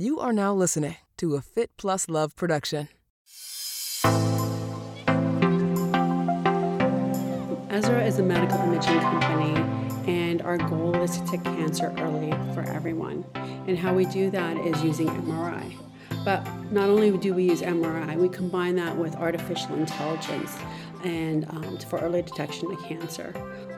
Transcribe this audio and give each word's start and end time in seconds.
You 0.00 0.18
are 0.18 0.32
now 0.32 0.54
listening 0.54 0.96
to 1.18 1.34
a 1.34 1.42
Fit 1.42 1.76
Plus 1.76 2.08
Love 2.08 2.34
production. 2.34 2.88
Ezra 7.68 8.06
is 8.06 8.18
a 8.18 8.22
medical 8.22 8.58
imaging 8.60 8.98
company, 8.98 9.60
and 10.10 10.40
our 10.40 10.56
goal 10.56 11.02
is 11.02 11.18
to 11.18 11.24
detect 11.26 11.44
cancer 11.44 11.94
early 11.98 12.30
for 12.54 12.62
everyone. 12.62 13.26
And 13.34 13.76
how 13.78 13.92
we 13.92 14.06
do 14.06 14.30
that 14.30 14.56
is 14.56 14.82
using 14.82 15.06
MRI. 15.06 15.76
But 16.24 16.46
not 16.72 16.88
only 16.88 17.14
do 17.18 17.34
we 17.34 17.44
use 17.44 17.60
MRI, 17.60 18.16
we 18.16 18.30
combine 18.30 18.76
that 18.76 18.96
with 18.96 19.14
artificial 19.16 19.74
intelligence 19.74 20.56
and 21.04 21.48
um, 21.50 21.78
for 21.78 21.98
early 21.98 22.22
detection 22.22 22.70
of 22.70 22.82
cancer. 22.82 23.32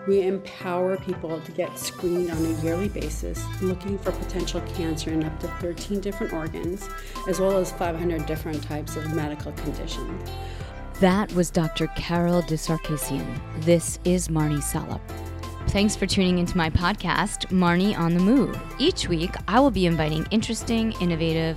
We 0.07 0.23
empower 0.23 0.97
people 0.97 1.41
to 1.41 1.53
get 1.53 1.79
screened 1.79 2.31
on 2.31 2.45
a 2.45 2.51
yearly 2.63 2.89
basis, 2.89 3.45
looking 3.61 3.99
for 3.99 4.11
potential 4.13 4.61
cancer 4.75 5.13
in 5.13 5.25
up 5.25 5.39
to 5.41 5.49
13 5.61 6.01
different 6.01 6.33
organs, 6.33 6.89
as 7.29 7.39
well 7.39 7.57
as 7.57 7.71
500 7.73 8.27
different 8.27 8.63
types 8.63 8.97
of 8.97 9.15
medical 9.15 9.53
conditions. 9.53 10.31
That 11.01 11.33
was 11.35 11.51
Dr. 11.51 11.87
Carol 11.97 12.43
DerSarkissian. 12.43 13.41
This 13.61 13.99
is 14.05 14.29
Marni 14.29 14.63
Salup. 14.63 15.01
Thanks 15.69 15.97
for 15.97 16.07
tuning 16.07 16.39
into 16.39 16.57
my 16.57 16.69
podcast, 16.69 17.47
Marni 17.47 17.97
on 17.99 18.15
the 18.15 18.21
Move. 18.21 18.61
Each 18.79 19.09
week, 19.09 19.35
I 19.49 19.59
will 19.59 19.71
be 19.71 19.87
inviting 19.87 20.27
interesting, 20.31 20.93
innovative, 21.01 21.57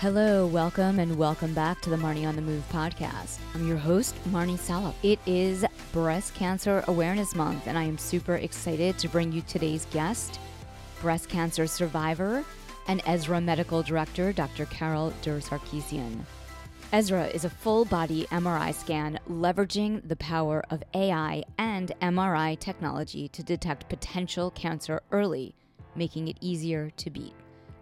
Hello, 0.00 0.46
welcome, 0.46 1.00
and 1.00 1.18
welcome 1.18 1.52
back 1.54 1.80
to 1.80 1.90
the 1.90 1.96
Marni 1.96 2.24
on 2.24 2.36
the 2.36 2.40
Move 2.40 2.62
podcast. 2.70 3.40
I'm 3.52 3.66
your 3.66 3.76
host, 3.76 4.14
Marni 4.28 4.56
Salup. 4.56 4.94
It 5.02 5.18
is 5.26 5.64
Breast 5.90 6.36
Cancer 6.36 6.84
Awareness 6.86 7.34
Month, 7.34 7.66
and 7.66 7.76
I 7.76 7.82
am 7.82 7.98
super 7.98 8.36
excited 8.36 8.96
to 8.98 9.08
bring 9.08 9.32
you 9.32 9.42
today's 9.42 9.86
guest, 9.86 10.38
breast 11.00 11.28
cancer 11.28 11.66
survivor 11.66 12.44
and 12.86 13.02
Ezra 13.06 13.40
Medical 13.40 13.82
Director, 13.82 14.32
Dr. 14.32 14.66
Carol 14.66 15.12
DerSarkissian. 15.22 16.20
Ezra 16.92 17.26
is 17.26 17.44
a 17.44 17.50
full 17.50 17.84
body 17.84 18.24
MRI 18.30 18.72
scan 18.72 19.18
leveraging 19.28 20.06
the 20.06 20.14
power 20.14 20.62
of 20.70 20.84
AI 20.94 21.42
and 21.58 21.90
MRI 22.00 22.56
technology 22.56 23.26
to 23.30 23.42
detect 23.42 23.88
potential 23.88 24.52
cancer 24.52 25.02
early, 25.10 25.56
making 25.96 26.28
it 26.28 26.36
easier 26.40 26.90
to 26.98 27.10
beat. 27.10 27.34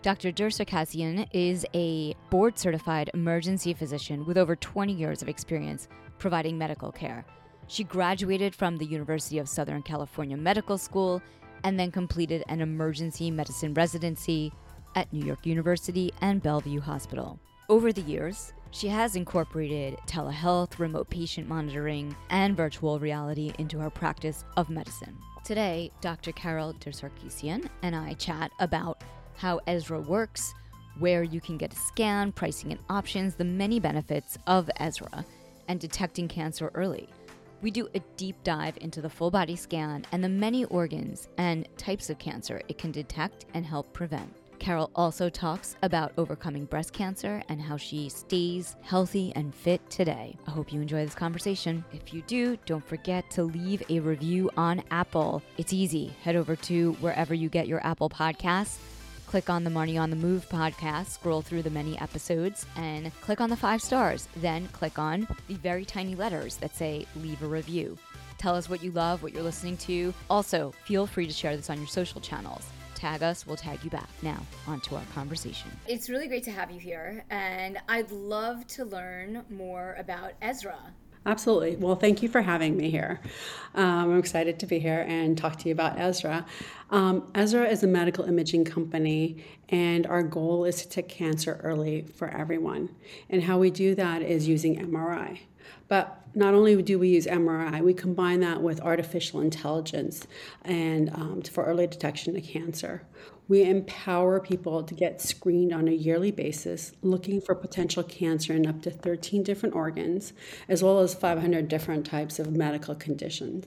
Dr. 0.07 0.31
DerSarkissian 0.31 1.27
is 1.33 1.67
a 1.75 2.15
board 2.31 2.57
certified 2.57 3.11
emergency 3.13 3.75
physician 3.75 4.25
with 4.25 4.39
over 4.39 4.55
20 4.55 4.93
years 4.93 5.21
of 5.21 5.29
experience 5.29 5.89
providing 6.21 6.57
medical 6.57 6.93
care. 6.93 7.27
She 7.67 7.83
graduated 7.83 8.55
from 8.55 8.77
the 8.77 8.87
University 8.87 9.41
of 9.41 9.49
Southern 9.49 9.83
California 9.83 10.37
Medical 10.37 10.79
School 10.79 11.21
and 11.65 11.77
then 11.77 11.91
completed 11.91 12.45
an 12.47 12.61
emergency 12.61 13.33
medicine 13.33 13.75
residency 13.75 14.53
at 14.95 15.13
New 15.13 15.27
York 15.27 15.45
University 15.45 16.13
and 16.21 16.41
Bellevue 16.41 16.79
Hospital. 16.79 17.41
Over 17.69 17.93
the 17.93 18.03
years, 18.03 18.53
she 18.71 18.87
has 18.87 19.17
incorporated 19.17 19.99
telehealth, 20.07 20.79
remote 20.79 21.11
patient 21.11 21.49
monitoring, 21.49 22.15
and 22.31 22.57
virtual 22.57 23.01
reality 23.01 23.53
into 23.59 23.81
her 23.81 23.91
practice 23.91 24.45
of 24.57 24.71
medicine. 24.71 25.19
Today, 25.43 25.91
Dr. 26.01 26.31
Carol 26.31 26.75
DerSarkissian 26.75 27.69
and 27.83 27.97
I 27.97 28.15
chat 28.15 28.53
about 28.61 29.03
how 29.37 29.61
Ezra 29.67 30.01
works, 30.01 30.55
where 30.99 31.23
you 31.23 31.41
can 31.41 31.57
get 31.57 31.73
a 31.73 31.77
scan, 31.77 32.33
pricing 32.33 32.73
and 32.73 32.81
options, 32.89 33.35
the 33.35 33.45
many 33.45 33.79
benefits 33.79 34.39
of 34.47 34.71
Ezra, 34.79 35.25
and 35.69 35.79
detecting 35.81 36.29
cancer 36.29 36.71
early. 36.75 37.09
We 37.63 37.71
do 37.71 37.89
a 37.95 38.01
deep 38.17 38.37
dive 38.45 38.77
into 38.81 39.01
the 39.01 39.11
full 39.11 39.31
body 39.31 39.57
scan 39.57 40.05
and 40.13 40.23
the 40.23 40.29
many 40.29 40.65
organs 40.67 41.29
and 41.39 41.67
types 41.79 42.11
of 42.11 42.19
cancer 42.19 42.61
it 42.69 42.79
can 42.79 42.93
detect 42.93 43.47
and 43.55 43.65
help 43.65 43.93
prevent. 43.93 44.33
Carol 44.59 44.91
also 44.95 45.29
talks 45.29 45.77
about 45.83 46.13
overcoming 46.17 46.65
breast 46.65 46.93
cancer 46.93 47.43
and 47.49 47.61
how 47.61 47.77
she 47.77 48.09
stays 48.09 48.77
healthy 48.83 49.33
and 49.37 49.55
fit 49.55 49.89
today. 49.91 50.37
I 50.47 50.51
hope 50.51 50.73
you 50.73 50.81
enjoy 50.81 51.05
this 51.05 51.15
conversation. 51.15 51.85
If 51.93 52.15
you 52.15 52.23
do, 52.23 52.57
don't 52.67 52.87
forget 52.87 53.31
to 53.33 53.45
leave 53.45 53.83
a 53.91 54.01
review 54.01 54.51
on 54.57 54.83
Apple. 54.91 55.43
It's 55.59 55.73
easy. 55.73 56.15
Head 56.23 56.37
over 56.37 56.57
to 56.57 56.93
wherever 56.95 57.35
you 57.35 57.49
get 57.49 57.69
your 57.69 57.85
Apple 57.87 58.09
podcasts 58.09 58.79
click 59.27 59.51
on 59.51 59.65
the 59.65 59.71
Marni 59.71 60.01
on 60.01 60.11
the 60.11 60.17
Move 60.17 60.49
podcast, 60.49 61.07
scroll 61.07 61.43
through 61.43 61.63
the 61.63 61.71
many 61.71 61.99
episodes, 61.99 62.65
and 62.77 63.13
click 63.21 63.41
on 63.41 63.51
the 63.51 63.57
five 63.57 63.83
stars. 63.83 64.29
Then 64.37 64.69
click 64.69 64.99
on 64.99 65.27
the 65.49 65.55
very 65.55 65.85
tiny 65.85 66.15
letters 66.15 66.57
that 66.57 66.75
say 66.75 67.07
leave 67.17 67.43
a 67.43 67.47
review. 67.47 67.99
Tell 68.39 68.55
us 68.55 68.69
what 68.69 68.83
you 68.83 68.93
love, 68.93 69.23
what 69.23 69.33
you're 69.33 69.43
listening 69.43 69.77
to. 69.79 70.15
Also, 70.31 70.73
feel 70.85 71.07
free 71.07 71.27
to 71.27 71.33
share 71.33 71.57
this 71.57 71.71
on 71.71 71.79
your 71.79 71.87
social 71.87 72.21
channels. 72.21 72.65
Tag 72.95 73.23
us, 73.23 73.47
we'll 73.47 73.57
tag 73.57 73.83
you 73.85 73.91
back. 73.91 74.09
Now, 74.23 74.41
on 74.67 74.81
to 74.83 74.97
our 74.97 75.05
conversation. 75.15 75.71
It's 75.87 76.09
really 76.09 76.29
great 76.29 76.45
to 76.45 76.51
have 76.51 76.71
you 76.71 76.81
here, 76.81 77.25
and 77.29 77.79
I'd 77.89 78.11
love 78.11 78.67
to 78.69 78.85
learn 78.85 79.45
more 79.51 79.97
about 79.99 80.33
Ezra. 80.41 80.79
Absolutely. 81.27 81.75
Well, 81.75 81.97
thank 81.97 82.23
you 82.23 82.29
for 82.29 82.41
having 82.41 82.77
me 82.77 82.89
here. 82.89 83.21
Um, 83.75 84.13
I'm 84.13 84.19
excited 84.19 84.61
to 84.61 84.67
be 84.67 84.79
here 84.79 85.05
and 85.09 85.37
talk 85.37 85.59
to 85.59 85.69
you 85.69 85.73
about 85.73 85.99
Ezra. 85.99 86.47
Um, 86.91 87.29
Ezra 87.35 87.69
is 87.69 87.83
a 87.83 87.89
medical 87.89 88.25
imaging 88.25 88.65
company, 88.65 89.45
and 89.69 90.07
our 90.07 90.23
goal 90.23 90.65
is 90.65 90.77
to 90.77 90.89
detect 90.89 91.09
cancer 91.09 91.61
early 91.65 92.03
for 92.03 92.29
everyone. 92.29 92.91
And 93.29 93.43
how 93.43 93.59
we 93.59 93.71
do 93.73 93.97
that 93.97 94.23
is 94.23 94.47
using 94.47 94.79
MRI. 94.79 95.41
But 95.89 96.21
not 96.35 96.55
only 96.55 96.81
do 96.83 96.99
we 96.99 97.09
use 97.09 97.27
MRI, 97.27 97.81
we 97.81 97.95
combine 97.95 98.41
that 98.41 98.61
with 98.61 98.81
artificial 98.81 99.41
intelligence 99.41 100.27
and 100.63 101.11
um, 101.11 101.43
for 101.43 101.65
early 101.65 101.87
detection 101.87 102.37
of 102.37 102.43
cancer. 102.43 103.03
We 103.49 103.63
empower 103.63 104.41
people 104.41 104.83
to 104.83 104.95
get 104.95 105.23
screened 105.23 105.73
on 105.73 105.87
a 105.87 105.93
yearly 105.93 106.33
basis, 106.33 106.93
looking 107.01 107.41
for 107.41 107.55
potential 107.55 108.03
cancer 108.03 108.53
in 108.53 108.67
up 108.67 108.83
to 108.83 108.91
13 108.91 109.45
different 109.45 109.75
organs, 109.75 110.33
as 110.69 110.83
well 110.83 110.99
as 110.99 111.15
500 111.15 111.69
different 111.69 112.05
types 112.05 112.41
of 112.41 112.51
medical 112.51 112.97
conditions. 112.97 113.67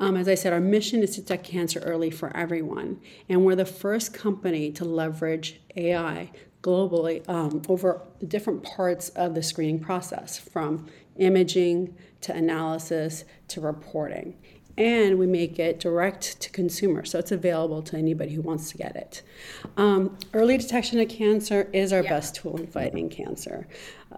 Um, 0.00 0.16
as 0.16 0.26
I 0.26 0.34
said, 0.34 0.54
our 0.54 0.60
mission 0.60 1.02
is 1.02 1.16
to 1.16 1.20
detect 1.20 1.44
cancer 1.44 1.80
early 1.80 2.10
for 2.10 2.34
everyone, 2.34 3.00
and 3.28 3.44
we're 3.44 3.56
the 3.56 3.66
first 3.66 4.14
company 4.14 4.72
to 4.72 4.84
leverage 4.86 5.60
AI 5.76 6.30
globally 6.62 7.26
um, 7.28 7.62
over 7.68 8.02
different 8.26 8.62
parts 8.62 9.10
of 9.10 9.34
the 9.34 9.42
screening 9.42 9.80
process, 9.80 10.38
from 10.38 10.86
imaging 11.16 11.96
to 12.22 12.34
analysis 12.34 13.24
to 13.48 13.60
reporting 13.60 14.36
and 14.80 15.18
we 15.18 15.26
make 15.26 15.58
it 15.58 15.78
direct 15.78 16.40
to 16.40 16.50
consumer, 16.50 17.04
so 17.04 17.18
it's 17.18 17.32
available 17.32 17.82
to 17.82 17.96
anybody 17.98 18.32
who 18.34 18.40
wants 18.40 18.70
to 18.70 18.78
get 18.78 18.96
it. 18.96 19.22
Um, 19.76 20.16
early 20.32 20.56
detection 20.56 20.98
of 20.98 21.08
cancer 21.10 21.68
is 21.74 21.92
our 21.92 22.02
yeah. 22.02 22.08
best 22.08 22.36
tool 22.36 22.56
in 22.56 22.66
fighting 22.66 23.10
cancer. 23.10 23.68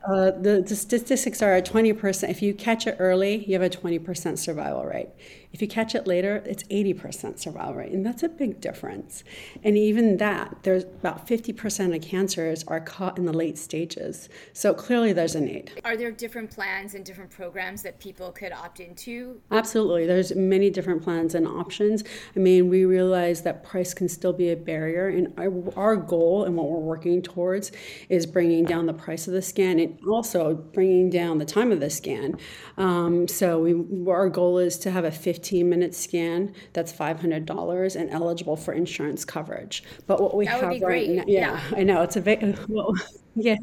Uh, 0.06 0.30
the, 0.30 0.64
the, 0.66 0.76
statistics 0.76 1.42
are 1.42 1.54
at 1.54 1.66
20%. 1.66 2.30
If 2.30 2.42
you 2.42 2.54
catch 2.54 2.86
it 2.86 2.96
early, 3.00 3.44
you 3.44 3.54
have 3.54 3.62
a 3.62 3.68
20% 3.68 4.38
survival 4.38 4.84
rate. 4.84 5.08
If 5.52 5.60
you 5.60 5.68
catch 5.68 5.94
it 5.94 6.06
later, 6.06 6.42
it's 6.46 6.62
80% 6.64 7.38
survival 7.38 7.74
rate, 7.74 7.92
and 7.92 8.04
that's 8.04 8.22
a 8.22 8.28
big 8.28 8.60
difference. 8.60 9.22
And 9.62 9.76
even 9.76 10.16
that, 10.16 10.56
there's 10.62 10.84
about 10.84 11.26
50% 11.26 11.94
of 11.94 12.02
cancers 12.02 12.64
are 12.64 12.80
caught 12.80 13.18
in 13.18 13.26
the 13.26 13.32
late 13.32 13.58
stages. 13.58 14.28
So 14.54 14.72
clearly 14.72 15.12
there's 15.12 15.34
a 15.34 15.40
need. 15.40 15.72
Are 15.84 15.96
there 15.96 16.10
different 16.10 16.50
plans 16.50 16.94
and 16.94 17.04
different 17.04 17.30
programs 17.30 17.82
that 17.82 17.98
people 18.00 18.32
could 18.32 18.52
opt 18.52 18.80
into? 18.80 19.40
Absolutely. 19.50 20.06
There's 20.06 20.34
many 20.34 20.70
different 20.70 21.02
plans 21.02 21.34
and 21.34 21.46
options. 21.46 22.02
I 22.34 22.38
mean, 22.38 22.68
we 22.68 22.84
realize 22.86 23.42
that 23.42 23.62
price 23.62 23.92
can 23.92 24.08
still 24.08 24.32
be 24.32 24.50
a 24.50 24.56
barrier, 24.56 25.08
and 25.08 25.34
our, 25.38 25.78
our 25.78 25.96
goal 25.96 26.44
and 26.44 26.56
what 26.56 26.68
we're 26.68 26.78
working 26.78 27.20
towards 27.20 27.72
is 28.08 28.24
bringing 28.24 28.64
down 28.64 28.86
the 28.86 28.94
price 28.94 29.26
of 29.26 29.34
the 29.34 29.42
scan 29.42 29.78
and 29.78 29.98
also 30.08 30.54
bringing 30.54 31.10
down 31.10 31.38
the 31.38 31.44
time 31.44 31.70
of 31.72 31.80
the 31.80 31.90
scan. 31.90 32.38
Um, 32.78 33.28
so 33.28 33.60
we, 33.60 34.10
our 34.10 34.28
goal 34.28 34.58
is 34.58 34.78
to 34.78 34.90
have 34.90 35.04
a 35.04 35.10
15 35.42 35.68
minute 35.68 35.92
scan 35.92 36.54
that's 36.72 36.92
$500 36.92 37.96
and 37.96 38.10
eligible 38.10 38.56
for 38.56 38.72
insurance 38.72 39.24
coverage. 39.24 39.82
But 40.06 40.22
what 40.22 40.36
we 40.36 40.44
that 40.44 40.62
have 40.62 40.80
right 40.82 41.08
now, 41.10 41.24
yeah, 41.26 41.60
yeah, 41.70 41.78
I 41.78 41.82
know 41.82 42.02
it's 42.02 42.14
a 42.14 42.20
well, 42.68 42.94
yeah. 43.34 43.56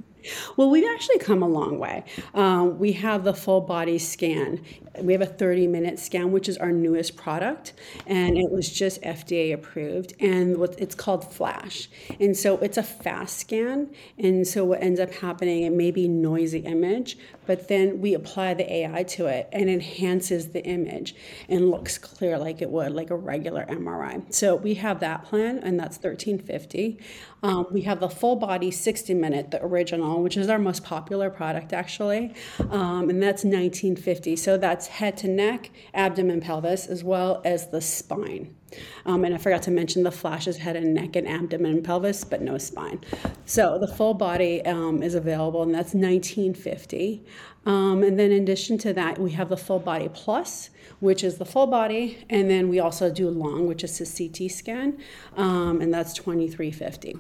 Well, 0.58 0.70
we've 0.70 0.90
actually 0.94 1.20
come 1.20 1.44
a 1.44 1.48
long 1.48 1.80
way. 1.80 2.06
Um, 2.34 2.80
we 2.80 2.94
have 2.94 3.24
the 3.24 3.34
full 3.34 3.62
body 3.62 3.98
scan. 3.98 4.64
We 5.02 5.14
have 5.14 5.22
a 5.22 5.26
30 5.26 5.68
minute 5.68 6.00
scan, 6.00 6.32
which 6.32 6.50
is 6.50 6.58
our 6.58 6.72
newest 6.72 7.16
product, 7.16 7.74
and 8.06 8.38
it 8.38 8.52
was 8.52 8.70
just 8.70 9.02
FDA 9.02 9.54
approved. 9.54 10.14
And 10.20 10.58
what 10.58 10.80
it's 10.80 10.96
called 10.96 11.32
Flash. 11.32 11.90
And 12.20 12.36
so 12.36 12.58
it's 12.58 12.78
a 12.78 12.84
fast 12.84 13.38
scan. 13.40 13.90
And 14.18 14.48
so 14.48 14.66
what 14.66 14.82
ends 14.82 15.00
up 15.00 15.12
happening, 15.14 15.64
it 15.64 15.72
may 15.72 15.92
be 15.92 16.08
noisy 16.08 16.60
image, 16.60 17.18
but 17.46 17.68
then 17.68 18.00
we 18.00 18.14
apply 18.14 18.54
the 18.54 18.72
AI 18.72 19.04
to 19.04 19.26
it 19.26 19.50
and 19.52 19.70
enhances 19.70 20.50
the 20.50 20.64
image 20.66 21.16
and 21.48 21.72
looks 21.72 21.98
clear 21.98 22.38
like 22.38 22.62
it 22.62 22.70
would, 22.70 22.92
like 22.92 23.10
a 23.10 23.16
regular 23.16 23.66
MRI. 23.66 24.32
So 24.34 24.56
we 24.56 24.76
have 24.76 25.00
that 25.00 25.24
plan, 25.26 25.60
and 25.60 25.80
that's 25.80 25.98
1350. 25.98 27.00
Um, 27.42 27.66
we 27.72 27.82
have 27.82 28.02
the 28.02 28.10
full 28.10 28.36
body 28.36 28.70
60 28.70 29.14
minute, 29.14 29.52
the 29.52 29.64
original, 29.64 30.09
which 30.18 30.38
is 30.38 30.50
our 30.50 30.60
most 30.60 30.84
popular 30.84 31.30
product 31.30 31.74
actually, 31.74 32.34
um, 32.72 33.10
and 33.10 33.22
that's 33.22 33.44
1950. 33.44 34.36
So 34.36 34.58
that's 34.58 34.88
head 34.88 35.18
to 35.18 35.28
neck, 35.28 35.72
abdomen, 35.94 36.42
pelvis, 36.42 36.88
as 36.88 37.04
well 37.04 37.42
as 37.46 37.70
the 37.70 37.82
spine. 37.82 38.56
Um, 39.06 39.26
and 39.26 39.34
I 39.34 39.38
forgot 39.38 39.64
to 39.64 39.72
mention 39.72 40.04
the 40.04 40.12
flashes 40.12 40.58
head 40.58 40.76
and 40.76 40.94
neck 40.94 41.16
and 41.16 41.28
abdomen 41.28 41.72
and 41.72 41.84
pelvis, 41.84 42.24
but 42.24 42.42
no 42.42 42.58
spine. 42.58 43.02
So 43.46 43.78
the 43.80 43.88
full 43.88 44.14
body 44.14 44.64
um, 44.66 45.02
is 45.02 45.16
available, 45.16 45.64
and 45.64 45.74
that's 45.74 45.94
1950. 45.94 47.24
Um, 47.66 48.04
and 48.04 48.18
then 48.18 48.32
in 48.32 48.44
addition 48.44 48.78
to 48.80 48.94
that, 48.94 49.20
we 49.20 49.32
have 49.32 49.50
the 49.50 49.58
full 49.58 49.80
body 49.80 50.10
plus, 50.14 50.70
which 51.00 51.24
is 51.24 51.38
the 51.38 51.46
full 51.46 51.68
body, 51.68 52.26
and 52.30 52.50
then 52.50 52.70
we 52.70 52.80
also 52.80 53.12
do 53.12 53.30
lung, 53.30 53.68
which 53.68 53.84
is 53.84 54.00
a 54.00 54.06
CT 54.06 54.52
scan, 54.52 54.98
um, 55.36 55.82
and 55.82 55.94
that's 55.94 56.14
2350. 56.14 57.18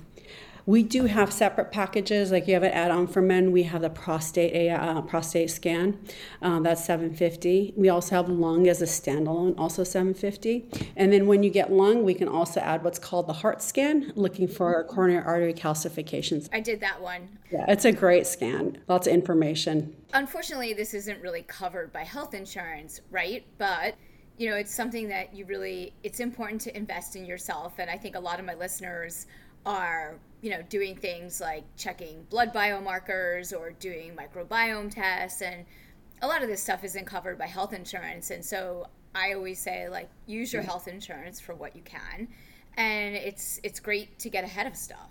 We 0.69 0.83
do 0.83 1.05
have 1.05 1.33
separate 1.33 1.71
packages, 1.71 2.31
like 2.31 2.47
you 2.47 2.53
have 2.53 2.61
an 2.61 2.71
add-on 2.71 3.07
for 3.07 3.23
men. 3.23 3.51
We 3.51 3.63
have 3.63 3.81
the 3.81 3.89
prostate 3.89 4.69
uh, 4.69 5.01
prostate 5.01 5.49
scan, 5.49 5.97
um, 6.43 6.61
that's 6.61 6.85
750. 6.85 7.73
We 7.75 7.89
also 7.89 8.17
have 8.17 8.29
lung 8.29 8.67
as 8.67 8.79
a 8.79 8.85
standalone, 8.85 9.55
also 9.57 9.83
750. 9.83 10.91
And 10.95 11.11
then 11.11 11.25
when 11.25 11.41
you 11.41 11.49
get 11.49 11.71
lung, 11.71 12.03
we 12.03 12.13
can 12.13 12.27
also 12.27 12.59
add 12.59 12.83
what's 12.83 12.99
called 12.99 13.25
the 13.25 13.33
heart 13.33 13.63
scan, 13.63 14.13
looking 14.13 14.47
for 14.47 14.83
coronary 14.83 15.23
artery 15.23 15.55
calcifications. 15.55 16.47
I 16.53 16.59
did 16.59 16.81
that 16.81 17.01
one. 17.01 17.39
Yeah, 17.49 17.65
it's 17.67 17.85
a 17.85 17.91
great 17.91 18.27
scan. 18.27 18.77
Lots 18.87 19.07
of 19.07 19.13
information. 19.13 19.95
Unfortunately, 20.13 20.75
this 20.75 20.93
isn't 20.93 21.19
really 21.23 21.41
covered 21.41 21.91
by 21.91 22.03
health 22.03 22.35
insurance, 22.35 23.01
right? 23.09 23.43
But 23.57 23.95
you 24.37 24.49
know, 24.49 24.55
it's 24.55 24.73
something 24.73 25.09
that 25.09 25.33
you 25.33 25.45
really 25.45 25.93
it's 26.03 26.19
important 26.19 26.61
to 26.61 26.77
invest 26.77 27.15
in 27.15 27.25
yourself 27.25 27.73
and 27.79 27.89
I 27.89 27.97
think 27.97 28.15
a 28.15 28.19
lot 28.19 28.39
of 28.39 28.45
my 28.45 28.53
listeners 28.53 29.25
are 29.65 30.17
you 30.41 30.49
know 30.49 30.61
doing 30.69 30.95
things 30.95 31.41
like 31.41 31.63
checking 31.75 32.23
blood 32.29 32.53
biomarkers 32.53 33.57
or 33.57 33.71
doing 33.71 34.15
microbiome 34.15 34.93
tests 34.93 35.41
and 35.41 35.65
a 36.21 36.27
lot 36.27 36.41
of 36.41 36.49
this 36.49 36.61
stuff 36.61 36.83
isn't 36.83 37.05
covered 37.05 37.37
by 37.37 37.45
health 37.45 37.73
insurance 37.73 38.31
and 38.31 38.43
so 38.43 38.87
i 39.15 39.33
always 39.33 39.59
say 39.59 39.89
like 39.89 40.09
use 40.27 40.53
your 40.53 40.61
health 40.61 40.87
insurance 40.87 41.39
for 41.39 41.55
what 41.55 41.75
you 41.75 41.81
can 41.83 42.27
and 42.77 43.15
it's 43.15 43.59
it's 43.63 43.79
great 43.79 44.17
to 44.19 44.29
get 44.29 44.43
ahead 44.43 44.67
of 44.67 44.75
stuff 44.75 45.09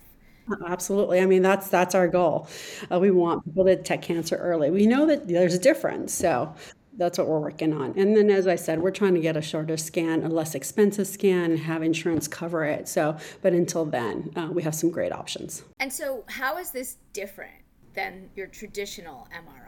Absolutely. 0.66 1.20
I 1.20 1.26
mean, 1.26 1.42
that's 1.42 1.68
that's 1.68 1.94
our 1.94 2.08
goal. 2.08 2.48
Uh, 2.90 2.98
we 2.98 3.10
want 3.10 3.44
people 3.44 3.64
to 3.64 3.76
detect 3.76 4.02
cancer 4.02 4.36
early. 4.36 4.70
We 4.70 4.86
know 4.86 5.06
that 5.06 5.28
there's 5.28 5.54
a 5.54 5.58
difference, 5.58 6.14
so 6.14 6.54
that's 6.98 7.16
what 7.16 7.28
we're 7.28 7.38
working 7.38 7.72
on. 7.72 7.94
And 7.96 8.16
then, 8.16 8.28
as 8.28 8.46
I 8.46 8.56
said, 8.56 8.82
we're 8.82 8.90
trying 8.90 9.14
to 9.14 9.20
get 9.20 9.36
a 9.36 9.42
shorter 9.42 9.76
scan, 9.76 10.24
a 10.24 10.28
less 10.28 10.54
expensive 10.54 11.06
scan, 11.06 11.56
have 11.56 11.82
insurance 11.82 12.28
cover 12.28 12.64
it. 12.64 12.88
So, 12.88 13.16
but 13.40 13.52
until 13.52 13.84
then, 13.84 14.32
uh, 14.36 14.48
we 14.52 14.62
have 14.64 14.74
some 14.74 14.90
great 14.90 15.12
options. 15.12 15.62
And 15.78 15.92
so, 15.92 16.24
how 16.26 16.58
is 16.58 16.70
this 16.72 16.96
different 17.12 17.62
than 17.94 18.28
your 18.34 18.48
traditional 18.48 19.28
MRI? 19.32 19.68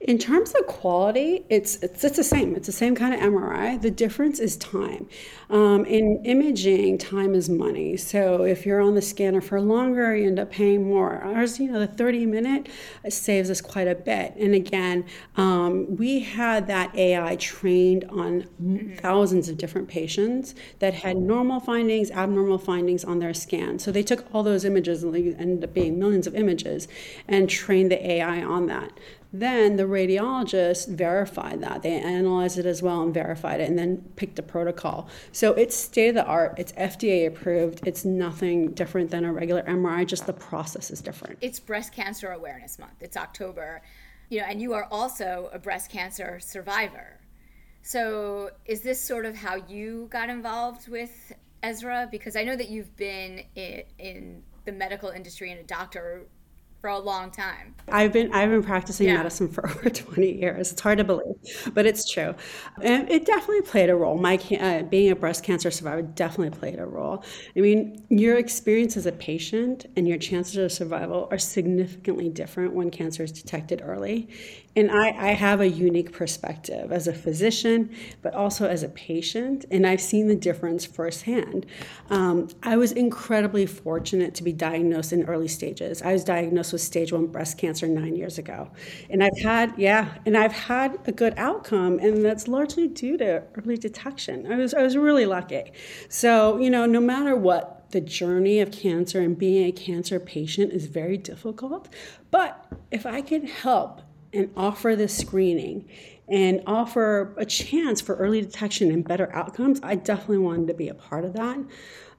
In 0.00 0.16
terms 0.16 0.54
of 0.54 0.64
quality, 0.68 1.44
it's, 1.48 1.74
it's, 1.82 2.04
it's 2.04 2.16
the 2.16 2.22
same. 2.22 2.54
It's 2.54 2.66
the 2.66 2.72
same 2.72 2.94
kind 2.94 3.12
of 3.12 3.20
MRI. 3.20 3.82
The 3.82 3.90
difference 3.90 4.38
is 4.38 4.56
time. 4.56 5.08
Um, 5.50 5.84
in 5.86 6.22
imaging, 6.24 6.98
time 6.98 7.34
is 7.34 7.48
money. 7.48 7.96
So 7.96 8.44
if 8.44 8.64
you're 8.64 8.80
on 8.80 8.94
the 8.94 9.02
scanner 9.02 9.40
for 9.40 9.60
longer, 9.60 10.14
you 10.14 10.28
end 10.28 10.38
up 10.38 10.52
paying 10.52 10.88
more. 10.88 11.20
Ours, 11.22 11.58
you 11.58 11.68
know, 11.72 11.80
the 11.80 11.88
30 11.88 12.26
minute 12.26 12.68
saves 13.08 13.50
us 13.50 13.60
quite 13.60 13.88
a 13.88 13.96
bit. 13.96 14.36
And 14.36 14.54
again, 14.54 15.04
um, 15.36 15.96
we 15.96 16.20
had 16.20 16.68
that 16.68 16.94
AI 16.94 17.34
trained 17.34 18.04
on 18.04 18.46
thousands 18.98 19.48
of 19.48 19.58
different 19.58 19.88
patients 19.88 20.54
that 20.78 20.94
had 20.94 21.16
normal 21.16 21.58
findings, 21.58 22.12
abnormal 22.12 22.58
findings 22.58 23.04
on 23.04 23.18
their 23.18 23.34
scan. 23.34 23.80
So 23.80 23.90
they 23.90 24.04
took 24.04 24.32
all 24.32 24.44
those 24.44 24.64
images 24.64 25.02
and 25.02 25.12
they 25.12 25.34
ended 25.34 25.64
up 25.64 25.74
being 25.74 25.98
millions 25.98 26.28
of 26.28 26.36
images 26.36 26.86
and 27.26 27.50
trained 27.50 27.90
the 27.90 28.12
AI 28.12 28.44
on 28.44 28.66
that. 28.66 28.92
Then 29.32 29.76
the 29.76 29.84
radiologist 29.84 30.88
verified 30.88 31.60
that. 31.60 31.82
They 31.82 31.92
analyzed 31.92 32.58
it 32.58 32.64
as 32.64 32.82
well 32.82 33.02
and 33.02 33.12
verified 33.12 33.60
it 33.60 33.68
and 33.68 33.78
then 33.78 33.98
picked 34.16 34.38
a 34.38 34.42
protocol. 34.42 35.08
So 35.32 35.52
it's 35.52 35.76
state 35.76 36.08
of 36.08 36.14
the 36.14 36.24
art, 36.24 36.54
it's 36.56 36.72
FDA 36.72 37.26
approved, 37.26 37.86
it's 37.86 38.04
nothing 38.04 38.72
different 38.72 39.10
than 39.10 39.24
a 39.24 39.32
regular 39.32 39.62
MRI, 39.64 40.06
just 40.06 40.26
the 40.26 40.32
process 40.32 40.90
is 40.90 41.02
different. 41.02 41.38
It's 41.42 41.60
Breast 41.60 41.92
Cancer 41.92 42.32
Awareness 42.32 42.78
Month. 42.78 43.02
It's 43.02 43.16
October. 43.16 43.82
You 44.30 44.40
know, 44.40 44.46
and 44.46 44.62
you 44.62 44.72
are 44.74 44.88
also 44.90 45.50
a 45.52 45.58
breast 45.58 45.90
cancer 45.90 46.38
survivor. 46.40 47.20
So, 47.82 48.50
is 48.66 48.82
this 48.82 49.00
sort 49.00 49.24
of 49.24 49.36
how 49.36 49.56
you 49.56 50.08
got 50.10 50.28
involved 50.28 50.88
with 50.88 51.32
Ezra? 51.62 52.08
Because 52.10 52.36
I 52.36 52.44
know 52.44 52.54
that 52.56 52.68
you've 52.68 52.94
been 52.96 53.44
in, 53.54 53.84
in 53.98 54.42
the 54.66 54.72
medical 54.72 55.08
industry 55.08 55.50
and 55.50 55.60
a 55.60 55.64
doctor 55.64 56.26
for 56.80 56.90
a 56.90 56.98
long 56.98 57.30
time. 57.30 57.74
I've 57.88 58.12
been 58.12 58.32
I've 58.32 58.50
been 58.50 58.62
practicing 58.62 59.08
yeah. 59.08 59.16
medicine 59.16 59.48
for 59.48 59.68
over 59.70 59.90
20 59.90 60.38
years. 60.38 60.72
It's 60.72 60.80
hard 60.80 60.98
to 60.98 61.04
believe, 61.04 61.70
but 61.74 61.86
it's 61.86 62.08
true. 62.08 62.34
And 62.82 63.10
it 63.10 63.26
definitely 63.26 63.62
played 63.62 63.90
a 63.90 63.96
role. 63.96 64.16
My 64.18 64.36
uh, 64.60 64.82
being 64.82 65.10
a 65.10 65.16
breast 65.16 65.42
cancer 65.42 65.70
survivor 65.70 66.02
definitely 66.02 66.56
played 66.56 66.78
a 66.78 66.86
role. 66.86 67.24
I 67.56 67.60
mean, 67.60 68.04
your 68.10 68.36
experience 68.36 68.96
as 68.96 69.06
a 69.06 69.12
patient 69.12 69.86
and 69.96 70.06
your 70.06 70.18
chances 70.18 70.56
of 70.56 70.70
survival 70.70 71.28
are 71.30 71.38
significantly 71.38 72.28
different 72.28 72.74
when 72.74 72.90
cancer 72.90 73.24
is 73.24 73.32
detected 73.32 73.82
early. 73.84 74.28
And 74.78 74.92
I, 74.92 75.08
I 75.08 75.32
have 75.32 75.60
a 75.60 75.68
unique 75.68 76.12
perspective 76.12 76.92
as 76.92 77.08
a 77.08 77.12
physician, 77.12 77.90
but 78.22 78.32
also 78.32 78.68
as 78.68 78.84
a 78.84 78.88
patient, 78.88 79.64
and 79.72 79.84
I've 79.84 80.00
seen 80.00 80.28
the 80.28 80.36
difference 80.36 80.86
firsthand. 80.86 81.66
Um, 82.10 82.46
I 82.62 82.76
was 82.76 82.92
incredibly 82.92 83.66
fortunate 83.66 84.36
to 84.36 84.44
be 84.44 84.52
diagnosed 84.52 85.12
in 85.12 85.24
early 85.24 85.48
stages. 85.48 86.00
I 86.00 86.12
was 86.12 86.22
diagnosed 86.22 86.72
with 86.72 86.80
stage 86.80 87.12
one 87.12 87.26
breast 87.26 87.58
cancer 87.58 87.88
nine 87.88 88.14
years 88.14 88.38
ago. 88.38 88.70
And 89.10 89.24
I've 89.24 89.38
had, 89.42 89.74
yeah, 89.76 90.14
and 90.24 90.36
I've 90.36 90.52
had 90.52 90.96
a 91.06 91.12
good 91.12 91.34
outcome, 91.36 91.98
and 91.98 92.24
that's 92.24 92.46
largely 92.46 92.86
due 92.86 93.18
to 93.18 93.42
early 93.56 93.78
detection. 93.78 94.46
I 94.46 94.58
was, 94.58 94.74
I 94.74 94.82
was 94.82 94.96
really 94.96 95.26
lucky. 95.26 95.72
So, 96.08 96.56
you 96.58 96.70
know, 96.70 96.86
no 96.86 97.00
matter 97.00 97.34
what 97.34 97.90
the 97.90 98.00
journey 98.00 98.60
of 98.60 98.70
cancer 98.70 99.20
and 99.20 99.36
being 99.36 99.66
a 99.66 99.72
cancer 99.72 100.20
patient 100.20 100.72
is 100.72 100.86
very 100.86 101.16
difficult. 101.16 101.88
But 102.30 102.64
if 102.92 103.06
I 103.06 103.22
can 103.22 103.44
help 103.44 104.02
and 104.32 104.50
offer 104.56 104.94
this 104.96 105.16
screening 105.16 105.88
and 106.28 106.62
offer 106.66 107.34
a 107.38 107.46
chance 107.46 108.00
for 108.00 108.14
early 108.16 108.40
detection 108.40 108.90
and 108.90 109.06
better 109.06 109.34
outcomes, 109.34 109.80
I 109.82 109.94
definitely 109.94 110.38
wanted 110.38 110.68
to 110.68 110.74
be 110.74 110.88
a 110.88 110.94
part 110.94 111.24
of 111.24 111.32
that. 111.34 111.58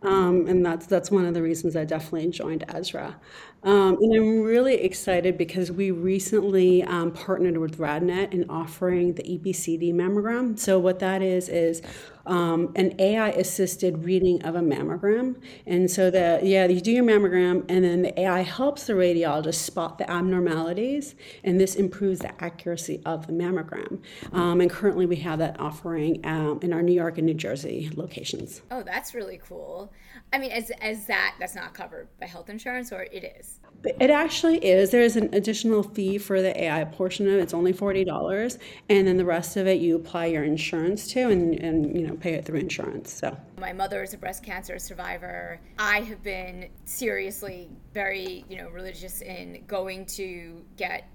Um, 0.01 0.47
and 0.47 0.65
that's 0.65 0.85
that's 0.85 1.11
one 1.11 1.25
of 1.25 1.33
the 1.33 1.41
reasons 1.41 1.75
I 1.75 1.83
definitely 1.83 2.29
joined 2.31 2.63
Ezra. 2.69 3.19
Um, 3.63 3.97
and 4.01 4.15
I'm 4.15 4.41
really 4.41 4.75
excited 4.75 5.37
because 5.37 5.71
we 5.71 5.91
recently 5.91 6.83
um, 6.83 7.11
partnered 7.11 7.57
with 7.57 7.77
RadNet 7.77 8.33
in 8.33 8.49
offering 8.49 9.13
the 9.13 9.23
EBCD 9.23 9.93
mammogram. 9.93 10.57
So 10.57 10.79
what 10.79 10.99
that 10.99 11.21
is 11.21 11.49
is 11.49 11.81
um, 12.25 12.71
an 12.75 12.93
AI 12.99 13.29
assisted 13.29 14.05
reading 14.05 14.41
of 14.43 14.55
a 14.55 14.59
mammogram. 14.59 15.35
And 15.65 15.89
so 15.89 16.09
the 16.11 16.39
yeah, 16.43 16.67
you 16.67 16.79
do 16.79 16.91
your 16.91 17.03
mammogram, 17.03 17.65
and 17.67 17.83
then 17.83 18.03
the 18.03 18.17
AI 18.19 18.41
helps 18.41 18.85
the 18.85 18.93
radiologist 18.93 19.55
spot 19.55 19.97
the 19.97 20.09
abnormalities, 20.09 21.15
and 21.43 21.59
this 21.59 21.75
improves 21.75 22.19
the 22.19 22.43
accuracy 22.43 23.01
of 23.05 23.27
the 23.27 23.33
mammogram. 23.33 24.01
Um, 24.31 24.61
and 24.61 24.69
currently, 24.69 25.05
we 25.05 25.17
have 25.17 25.39
that 25.39 25.59
offering 25.59 26.25
um, 26.25 26.59
in 26.61 26.71
our 26.71 26.83
New 26.83 26.93
York 26.93 27.17
and 27.17 27.25
New 27.25 27.33
Jersey 27.33 27.89
locations. 27.95 28.61
Oh, 28.69 28.83
that's 28.83 29.13
really 29.13 29.41
cool. 29.43 29.91
I 30.31 30.37
mean, 30.37 30.51
as 30.51 30.71
as 30.81 31.07
that 31.07 31.35
that's 31.39 31.55
not 31.55 31.73
covered 31.73 32.07
by 32.19 32.27
health 32.27 32.49
insurance, 32.49 32.91
or 32.91 33.03
it 33.03 33.35
is. 33.39 33.48
It 33.83 34.09
actually 34.09 34.57
is. 34.57 34.91
There 34.91 35.01
is 35.01 35.15
an 35.15 35.33
additional 35.33 35.83
fee 35.83 36.17
for 36.17 36.41
the 36.41 36.63
AI 36.63 36.83
portion 36.83 37.27
of 37.27 37.35
it. 37.35 37.39
It's 37.39 37.53
only 37.53 37.71
forty 37.71 38.03
dollars, 38.03 38.57
and 38.89 39.07
then 39.07 39.15
the 39.15 39.23
rest 39.23 39.55
of 39.55 39.67
it 39.67 39.79
you 39.79 39.95
apply 39.95 40.25
your 40.25 40.43
insurance 40.43 41.07
to, 41.13 41.29
and 41.29 41.55
and 41.55 41.97
you 41.97 42.05
know 42.05 42.15
pay 42.15 42.33
it 42.33 42.45
through 42.45 42.59
insurance. 42.59 43.13
So 43.13 43.37
my 43.57 43.71
mother 43.71 44.03
is 44.03 44.13
a 44.13 44.17
breast 44.17 44.43
cancer 44.43 44.77
survivor. 44.79 45.61
I 45.77 46.01
have 46.01 46.21
been 46.21 46.69
seriously 46.83 47.69
very 47.93 48.43
you 48.49 48.57
know 48.57 48.69
religious 48.69 49.21
in 49.21 49.63
going 49.65 50.05
to 50.07 50.61
get 50.75 51.07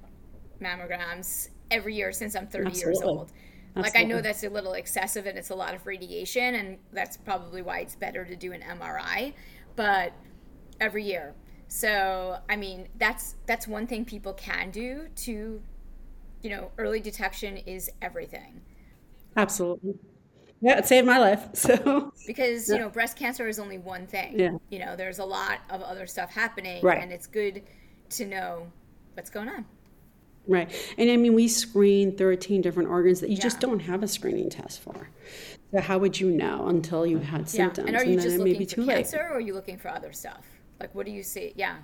mammograms 0.63 1.49
every 1.71 1.95
year 1.95 2.13
since 2.13 2.35
I'm 2.35 2.47
thirty 2.47 2.69
Absolutely. 2.69 2.93
years 2.93 3.03
old. 3.03 3.33
Absolutely. 3.77 3.83
Like 3.83 3.97
I 3.97 4.05
know 4.05 4.23
that's 4.23 4.43
a 4.43 4.49
little 4.49 4.73
excessive 4.73 5.27
and 5.27 5.37
it's 5.37 5.51
a 5.51 5.55
lot 5.55 5.75
of 5.75 5.85
radiation, 5.87 6.55
and 6.55 6.79
that's 6.95 7.19
probably 7.19 7.61
why 7.61 7.81
it's 7.81 7.95
better 7.95 8.25
to 8.25 8.37
do 8.37 8.53
an 8.53 8.63
MRI. 8.63 9.35
But 9.77 10.15
every 10.81 11.05
year, 11.05 11.35
So, 11.69 12.39
I 12.49 12.57
mean, 12.57 12.89
that's 12.99 13.37
that's 13.47 13.67
one 13.67 13.87
thing 13.87 14.05
people 14.05 14.33
can 14.35 14.71
do 14.71 15.09
to 15.17 15.61
you 16.45 16.51
know, 16.51 16.71
early 16.77 17.01
detection 17.01 17.57
is 17.57 17.91
everything. 18.03 18.61
Absolutely. 19.35 19.95
Yeah, 20.61 20.79
it 20.79 20.87
saved 20.87 21.07
my 21.07 21.19
life. 21.19 21.49
So 21.55 22.13
because 22.27 22.69
you 22.69 22.79
know, 22.79 22.91
breast 22.91 23.17
cancer 23.17 23.49
is 23.49 23.59
only 23.59 23.79
one 23.79 24.07
thing. 24.07 24.39
Yeah. 24.39 24.51
You 24.69 24.79
know, 24.79 24.95
there's 24.95 25.19
a 25.19 25.25
lot 25.25 25.61
of 25.71 25.81
other 25.83 26.07
stuff 26.07 26.31
happening, 26.31 26.83
Right. 26.83 27.03
and 27.03 27.11
it's 27.11 27.27
good 27.27 27.63
to 28.11 28.27
know 28.27 28.71
what's 29.15 29.31
going 29.31 29.49
on. 29.49 29.65
Right. 30.47 30.71
And 30.99 31.11
I 31.11 31.17
mean, 31.17 31.33
we 31.33 31.49
screen 31.49 32.15
13 32.17 32.61
different 32.61 32.91
organs 32.91 33.21
that 33.21 33.31
you 33.31 33.39
just 33.39 33.61
don't 33.61 33.81
have 33.81 34.03
a 34.03 34.09
screening 34.09 34.51
test 34.51 34.83
for. 34.83 35.09
So 35.73 35.81
how 35.81 35.97
would 35.99 36.21
you 36.21 36.31
know 36.31 36.69
until 36.69 37.07
you 37.07 37.19
had 37.19 37.49
symptoms? 37.49 37.89
Yeah. 37.91 37.97
And 37.97 38.03
are 38.03 38.05
you 38.09 38.17
then 38.17 38.25
just 38.25 38.37
it 38.37 38.45
may 38.45 38.53
be 38.53 38.59
looking 38.61 38.69
for 38.69 38.83
late. 38.83 38.95
cancer, 38.97 39.21
or 39.21 39.37
are 39.37 39.41
you 39.41 39.55
looking 39.55 39.79
for 39.79 39.89
other 39.89 40.13
stuff? 40.13 40.45
Like, 40.81 40.95
what 40.95 41.07
do 41.07 41.13
you 41.13 41.23
see? 41.23 41.53
Yeah. 41.57 41.77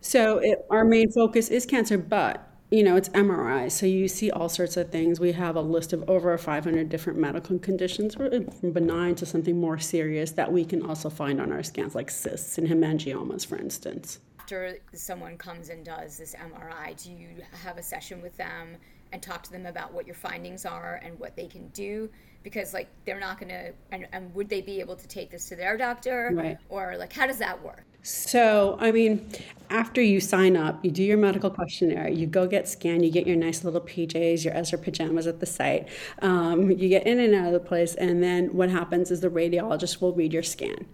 So 0.00 0.38
it, 0.38 0.64
our 0.70 0.84
main 0.84 1.10
focus 1.12 1.48
is 1.48 1.66
cancer, 1.66 1.98
but 1.98 2.46
you 2.70 2.84
know, 2.84 2.94
it's 2.94 3.08
MRI. 3.10 3.70
So 3.70 3.84
you 3.84 4.06
see 4.06 4.30
all 4.30 4.48
sorts 4.48 4.76
of 4.76 4.90
things. 4.90 5.18
We 5.18 5.32
have 5.32 5.56
a 5.56 5.60
list 5.60 5.92
of 5.92 6.08
over 6.08 6.36
500 6.38 6.88
different 6.88 7.18
medical 7.18 7.58
conditions, 7.58 8.14
from 8.14 8.72
benign 8.72 9.16
to 9.16 9.26
something 9.26 9.58
more 9.58 9.78
serious, 9.78 10.30
that 10.32 10.52
we 10.52 10.64
can 10.64 10.82
also 10.82 11.10
find 11.10 11.40
on 11.40 11.50
our 11.50 11.64
scans, 11.64 11.96
like 11.96 12.10
cysts 12.10 12.58
and 12.58 12.68
hemangiomas, 12.68 13.44
for 13.44 13.58
instance. 13.58 14.20
After 14.38 14.78
someone 14.94 15.36
comes 15.36 15.68
and 15.68 15.84
does 15.84 16.16
this 16.16 16.34
MRI, 16.36 17.02
do 17.02 17.10
you 17.10 17.28
have 17.64 17.76
a 17.76 17.82
session 17.82 18.22
with 18.22 18.36
them 18.36 18.76
and 19.12 19.20
talk 19.20 19.42
to 19.42 19.50
them 19.50 19.66
about 19.66 19.92
what 19.92 20.06
your 20.06 20.14
findings 20.14 20.64
are 20.64 21.00
and 21.02 21.18
what 21.18 21.34
they 21.34 21.48
can 21.48 21.68
do? 21.68 22.08
Because 22.44 22.72
like 22.72 22.88
they're 23.04 23.18
not 23.20 23.40
gonna, 23.40 23.70
and, 23.90 24.06
and 24.12 24.32
would 24.34 24.48
they 24.48 24.60
be 24.60 24.78
able 24.78 24.94
to 24.94 25.08
take 25.08 25.32
this 25.32 25.48
to 25.48 25.56
their 25.56 25.76
doctor, 25.76 26.30
Right. 26.32 26.56
or 26.68 26.96
like 26.96 27.12
how 27.12 27.26
does 27.26 27.38
that 27.38 27.60
work? 27.64 27.84
So, 28.02 28.76
I 28.80 28.92
mean, 28.92 29.30
after 29.68 30.00
you 30.00 30.20
sign 30.20 30.56
up, 30.56 30.84
you 30.84 30.90
do 30.90 31.02
your 31.02 31.18
medical 31.18 31.50
questionnaire, 31.50 32.08
you 32.08 32.26
go 32.26 32.46
get 32.46 32.68
scanned, 32.68 33.04
you 33.04 33.10
get 33.10 33.26
your 33.26 33.36
nice 33.36 33.62
little 33.62 33.80
PJs, 33.80 34.44
your 34.44 34.54
Ezra 34.54 34.78
pajamas 34.78 35.26
at 35.26 35.40
the 35.40 35.46
site. 35.46 35.88
Um, 36.20 36.70
you 36.70 36.88
get 36.88 37.06
in 37.06 37.20
and 37.20 37.34
out 37.34 37.46
of 37.46 37.52
the 37.52 37.60
place, 37.60 37.94
and 37.94 38.22
then 38.22 38.48
what 38.54 38.70
happens 38.70 39.10
is 39.10 39.20
the 39.20 39.28
radiologist 39.28 40.00
will 40.00 40.12
read 40.12 40.32
your 40.32 40.42
scan. 40.42 40.86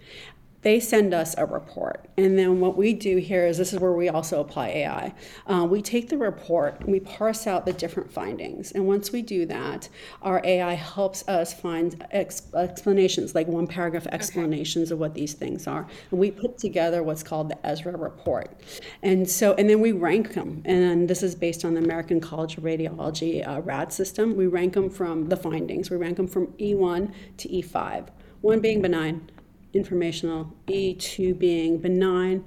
They 0.63 0.81
send 0.81 1.15
us 1.15 1.35
a 1.39 1.47
report, 1.47 2.09
and 2.17 2.39
then 2.39 2.61
what 2.61 2.77
we 2.77 2.93
do 2.93 3.19
here 3.19 3.47
is 3.47 3.59
this 3.59 3.73
is 3.73 3.79
where 3.79 3.93
we 3.93 4.09
also 4.09 4.41
apply 4.41 4.69
AI. 4.69 5.15
Uh, 5.47 5.67
we 5.69 5.81
take 5.81 6.09
the 6.09 6.19
report 6.19 6.81
and 6.81 6.89
we 6.89 6.99
parse 6.99 7.47
out 7.47 7.67
the 7.67 7.73
different 7.73 8.11
findings, 8.11 8.73
and 8.73 8.87
once 8.87 9.13
we 9.13 9.23
do 9.23 9.47
that, 9.47 9.89
our 10.23 10.41
AI 10.45 10.75
helps 10.75 11.27
us 11.29 11.55
find 11.55 12.05
ex- 12.11 12.53
explanations, 12.55 13.35
like 13.35 13.47
one 13.47 13.67
paragraph 13.67 14.07
explanations 14.09 14.91
of 14.91 14.99
what 14.99 15.15
these 15.15 15.35
things 15.35 15.67
are. 15.67 15.87
And 16.11 16.19
we 16.19 16.31
put 16.31 16.59
together 16.59 17.03
what's 17.03 17.23
called 17.23 17.51
the 17.51 17.67
Ezra 17.67 17.97
report, 17.97 18.51
and 19.03 19.29
so 19.29 19.55
and 19.55 19.71
then 19.71 19.81
we 19.81 19.93
rank 19.93 20.35
them, 20.35 20.63
and 20.65 21.09
this 21.09 21.23
is 21.23 21.35
based 21.35 21.65
on 21.65 21.75
the 21.75 21.81
American 21.81 22.21
College 22.21 22.59
of 22.59 22.65
Radiology 22.65 23.47
uh, 23.47 23.61
RAD 23.61 23.93
system. 23.93 24.35
We 24.37 24.47
rank 24.47 24.75
them 24.75 24.91
from 24.91 25.29
the 25.29 25.37
findings. 25.37 25.91
We 25.91 25.97
rank 25.97 26.17
them 26.17 26.27
from 26.27 26.49
E1 26.59 27.13
to 27.37 27.49
E5, 27.49 28.09
one 28.41 28.61
being 28.61 28.83
benign 28.83 29.31
informational, 29.77 30.53
E2 30.69 31.39
being 31.39 31.79
benign. 31.79 32.45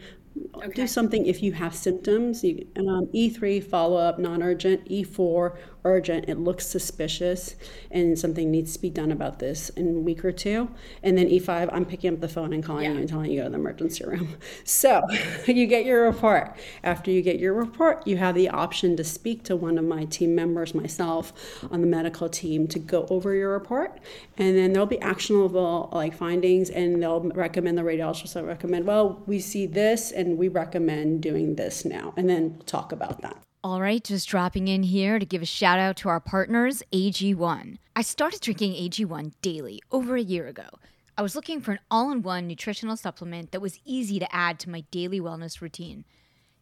Do 0.74 0.88
something 0.88 1.26
if 1.26 1.44
you 1.44 1.52
have 1.54 1.76
symptoms. 1.76 2.44
You, 2.44 2.66
um, 2.78 3.08
E3 3.14 3.64
follow 3.64 3.98
up, 3.98 4.20
non 4.20 4.42
urgent. 4.42 4.88
E4 4.90 5.58
urgent. 5.86 6.26
It 6.28 6.38
looks 6.38 6.66
suspicious, 6.68 7.56
and 7.92 8.18
something 8.18 8.52
needs 8.52 8.74
to 8.74 8.82
be 8.82 8.90
done 8.90 9.12
about 9.12 9.40
this 9.40 9.70
in 9.70 9.88
a 9.88 10.00
week 10.00 10.24
or 10.26 10.32
two. 10.32 10.70
And 11.04 11.18
then 11.18 11.28
E5, 11.28 11.70
I'm 11.72 11.86
picking 11.86 12.14
up 12.14 12.20
the 12.20 12.28
phone 12.28 12.54
and 12.54 12.64
calling 12.64 12.86
Yeah. 12.86 12.94
you 12.94 13.00
and 13.00 13.10
telling 13.10 13.32
you 13.32 13.38
to 13.38 13.44
go 13.44 13.44
to 13.46 13.50
the 13.52 13.58
emergency 13.60 14.04
room. 14.06 14.38
So 14.64 15.02
you 15.48 15.66
get 15.68 15.86
your 15.86 16.06
report. 16.06 16.56
After 16.84 17.12
you 17.12 17.22
get 17.22 17.40
your 17.40 17.54
report, 17.54 18.06
you 18.06 18.18
have 18.18 18.36
the 18.36 18.50
option 18.50 18.96
to 18.98 19.04
speak 19.04 19.44
to 19.44 19.56
one 19.56 19.78
of 19.78 19.86
my 19.86 20.06
team 20.06 20.36
members, 20.36 20.74
myself, 20.74 21.34
on 21.72 21.82
the 21.82 21.88
medical 21.88 22.30
team 22.30 22.68
to 22.68 22.80
go 22.80 23.06
over 23.10 23.34
your 23.34 23.52
report, 23.52 24.00
and 24.38 24.58
then 24.58 24.74
there'll 24.74 24.86
be 24.88 25.00
actionable 25.02 25.90
like 25.92 26.14
findings, 26.16 26.70
and 26.70 27.02
they'll 27.02 27.22
recommend 27.22 27.78
the 27.78 27.82
radiologist 27.82 28.36
will 28.36 28.44
recommend. 28.44 28.86
Well, 28.86 29.24
we 29.28 29.40
see 29.40 29.66
this, 29.66 30.12
and 30.12 30.38
we 30.38 30.48
recommend 30.48 31.22
doing 31.22 31.56
this 31.56 31.86
now, 31.86 32.14
and 32.18 32.30
then 32.30 32.54
we'll 32.54 32.66
talk 32.66 32.92
about 32.92 33.22
that. 33.22 33.42
All 33.62 33.82
right, 33.82 34.02
just 34.02 34.30
dropping 34.30 34.70
in 34.70 34.84
here 34.84 35.20
to 35.20 35.26
give 35.26 35.42
a 35.42 35.46
shout 35.46 35.80
out 35.80 35.98
to 35.98 36.08
our 36.08 36.22
partners, 36.22 36.82
AG1. 36.94 37.78
I 37.94 38.02
started 38.02 38.40
drinking 38.40 38.72
AG1 38.72 39.34
daily 39.42 39.82
over 39.92 40.16
a 40.16 40.22
year 40.22 40.48
ago. 40.48 40.70
I 41.18 41.22
was 41.22 41.36
looking 41.36 41.60
for 41.60 41.74
an 41.74 41.80
all 41.92 42.10
in 42.10 42.22
one 42.22 42.48
nutritional 42.48 42.96
supplement 42.96 43.52
that 43.52 43.60
was 43.60 43.82
easy 43.84 44.18
to 44.18 44.34
add 44.34 44.60
to 44.60 44.70
my 44.70 44.86
daily 44.92 45.20
wellness 45.20 45.60
routine. 45.60 46.06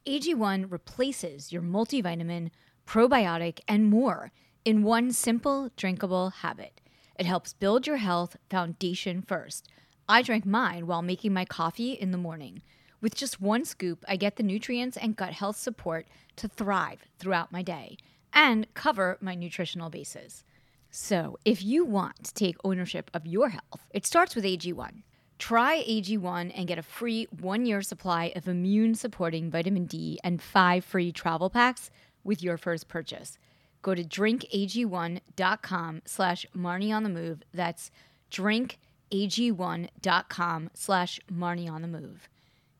AG1 0.08 0.72
replaces 0.72 1.52
your 1.52 1.62
multivitamin, 1.62 2.50
probiotic, 2.88 3.60
and 3.68 3.86
more 3.86 4.32
in 4.66 4.82
one 4.82 5.12
simple, 5.12 5.70
drinkable 5.78 6.32
habit. 6.32 6.82
It 7.20 7.28
helps 7.28 7.54
build 7.54 7.86
your 7.86 7.98
health 7.98 8.38
foundation 8.50 9.22
first. 9.22 9.70
I 10.10 10.24
drank 10.24 10.48
mine 10.48 10.88
while 10.88 11.04
making 11.04 11.32
my 11.32 11.46
coffee 11.46 11.92
in 11.92 12.10
the 12.10 12.18
morning. 12.18 12.64
With 13.00 13.16
just 13.16 13.42
one 13.42 13.66
scoop, 13.66 14.04
I 14.08 14.16
get 14.16 14.38
the 14.38 14.44
nutrients 14.44 14.98
and 14.98 15.16
gut 15.16 15.34
health 15.34 15.58
support 15.58 16.08
to 16.38 16.48
thrive 16.48 17.06
throughout 17.20 17.52
my 17.52 17.62
day 17.62 17.98
and 18.34 18.74
cover 18.74 19.18
my 19.22 19.36
nutritional 19.36 19.90
bases. 19.90 20.44
So, 20.90 21.38
if 21.46 21.64
you 21.64 21.86
want 21.86 22.24
to 22.24 22.34
take 22.34 22.56
ownership 22.64 23.12
of 23.14 23.28
your 23.28 23.50
health, 23.50 23.86
it 23.92 24.06
starts 24.06 24.36
with 24.36 24.46
AG1. 24.46 25.04
Try 25.38 25.84
AG1 25.88 26.52
and 26.56 26.68
get 26.68 26.80
a 26.80 26.84
free 26.84 27.28
one 27.40 27.66
year 27.66 27.84
supply 27.84 28.32
of 28.36 28.48
immune 28.48 28.96
supporting 28.96 29.52
vitamin 29.52 29.86
D 29.86 30.20
and 30.24 30.42
five 30.42 30.84
free 30.84 31.12
travel 31.12 31.52
packs 31.52 31.92
with 32.24 32.42
your 32.42 32.58
first 32.58 32.88
purchase. 32.88 33.38
Go 33.84 33.94
to 33.94 34.04
drinkag1.com 34.04 36.02
slash 36.06 36.48
Marni 36.56 36.92
on 36.92 37.04
the 37.04 37.10
move. 37.10 37.44
That's 37.54 37.92
drinkag1.com 38.32 40.70
slash 40.74 41.20
Marni 41.32 41.72
on 41.72 41.84
the 41.84 41.88
move. 41.88 42.28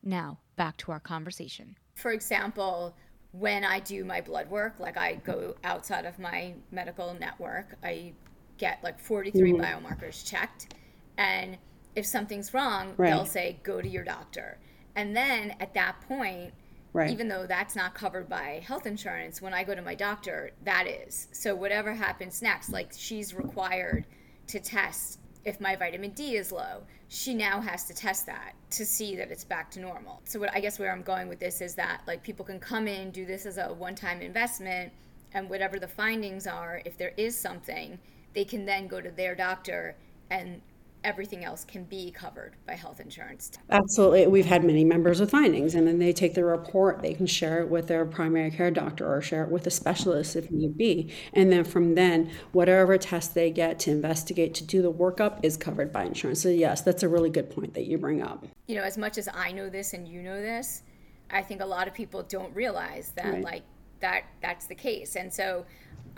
Now, 0.08 0.38
back 0.56 0.78
to 0.78 0.92
our 0.92 1.00
conversation. 1.00 1.76
For 1.96 2.12
example, 2.12 2.96
when 3.32 3.62
I 3.62 3.78
do 3.78 4.04
my 4.06 4.22
blood 4.22 4.48
work, 4.50 4.80
like 4.80 4.96
I 4.96 5.16
go 5.16 5.54
outside 5.64 6.06
of 6.06 6.18
my 6.18 6.54
medical 6.70 7.12
network, 7.12 7.76
I 7.84 8.14
get 8.56 8.82
like 8.82 8.98
43 8.98 9.52
Mm-hmm. 9.52 9.60
biomarkers 9.60 10.26
checked. 10.26 10.74
And 11.18 11.58
if 11.94 12.06
something's 12.06 12.54
wrong, 12.54 12.94
Right. 12.96 13.10
they'll 13.10 13.26
say, 13.26 13.58
go 13.62 13.82
to 13.82 13.88
your 13.88 14.02
doctor. 14.02 14.56
And 14.96 15.14
then 15.14 15.54
at 15.60 15.74
that 15.74 16.00
point, 16.08 16.54
Right. 16.94 17.10
even 17.10 17.28
though 17.28 17.46
that's 17.46 17.76
not 17.76 17.94
covered 17.94 18.30
by 18.30 18.62
health 18.66 18.86
insurance, 18.86 19.42
when 19.42 19.52
I 19.52 19.62
go 19.62 19.74
to 19.74 19.82
my 19.82 19.94
doctor, 19.94 20.52
that 20.64 20.86
is. 20.86 21.28
So 21.32 21.54
whatever 21.54 21.92
happens 21.92 22.40
next, 22.40 22.70
like 22.70 22.92
she's 22.96 23.34
required 23.34 24.06
to 24.46 24.58
test 24.58 25.18
if 25.44 25.60
my 25.60 25.76
vitamin 25.76 26.10
D 26.10 26.36
is 26.36 26.52
low. 26.52 26.82
She 27.08 27.34
now 27.34 27.60
has 27.60 27.84
to 27.84 27.94
test 27.94 28.26
that 28.26 28.54
to 28.70 28.84
see 28.84 29.16
that 29.16 29.30
it's 29.30 29.44
back 29.44 29.70
to 29.72 29.80
normal. 29.80 30.20
So 30.24 30.38
what 30.38 30.54
I 30.54 30.60
guess 30.60 30.78
where 30.78 30.92
I'm 30.92 31.02
going 31.02 31.28
with 31.28 31.40
this 31.40 31.60
is 31.60 31.74
that 31.76 32.02
like 32.06 32.22
people 32.22 32.44
can 32.44 32.60
come 32.60 32.86
in, 32.86 33.10
do 33.10 33.24
this 33.24 33.46
as 33.46 33.58
a 33.58 33.72
one-time 33.72 34.20
investment, 34.20 34.92
and 35.32 35.48
whatever 35.48 35.78
the 35.78 35.88
findings 35.88 36.46
are, 36.46 36.82
if 36.84 36.96
there 36.96 37.12
is 37.16 37.36
something, 37.36 37.98
they 38.34 38.44
can 38.44 38.64
then 38.64 38.86
go 38.86 39.00
to 39.00 39.10
their 39.10 39.34
doctor 39.34 39.96
and 40.30 40.60
everything 41.08 41.42
else 41.42 41.64
can 41.64 41.84
be 41.84 42.10
covered 42.10 42.54
by 42.66 42.74
health 42.74 43.00
insurance. 43.00 43.50
Absolutely. 43.70 44.26
We've 44.26 44.44
had 44.44 44.62
many 44.62 44.84
members 44.84 45.20
with 45.20 45.30
findings, 45.30 45.74
and 45.74 45.86
then 45.86 45.98
they 45.98 46.12
take 46.12 46.34
the 46.34 46.44
report, 46.44 47.00
they 47.00 47.14
can 47.14 47.26
share 47.26 47.60
it 47.60 47.68
with 47.70 47.86
their 47.86 48.04
primary 48.04 48.50
care 48.50 48.70
doctor 48.70 49.10
or 49.10 49.22
share 49.22 49.42
it 49.44 49.50
with 49.50 49.66
a 49.66 49.70
specialist 49.70 50.36
if 50.36 50.50
need 50.50 50.76
be. 50.76 51.10
And 51.32 51.50
then 51.50 51.64
from 51.64 51.94
then, 51.94 52.30
whatever 52.52 52.98
test 52.98 53.34
they 53.34 53.50
get 53.50 53.78
to 53.80 53.90
investigate, 53.90 54.54
to 54.56 54.64
do 54.64 54.82
the 54.82 54.92
workup 54.92 55.40
is 55.42 55.56
covered 55.56 55.90
by 55.92 56.04
insurance. 56.04 56.42
So, 56.42 56.50
yes, 56.50 56.82
that's 56.82 57.02
a 57.02 57.08
really 57.08 57.30
good 57.30 57.48
point 57.50 57.72
that 57.74 57.86
you 57.86 57.96
bring 57.96 58.22
up. 58.22 58.46
you 58.66 58.74
know, 58.74 58.82
as 58.82 58.98
much 58.98 59.16
as 59.16 59.28
I 59.32 59.50
know 59.50 59.70
this 59.70 59.94
and 59.94 60.06
you 60.06 60.20
know 60.20 60.38
this, 60.42 60.82
I 61.30 61.40
think 61.42 61.62
a 61.62 61.66
lot 61.66 61.88
of 61.88 61.94
people 61.94 62.22
don't 62.22 62.54
realize 62.54 63.12
that 63.16 63.32
Right. 63.32 63.42
like 63.42 63.62
that 64.00 64.24
that's 64.42 64.66
the 64.66 64.74
case. 64.74 65.16
And 65.16 65.32
so 65.32 65.64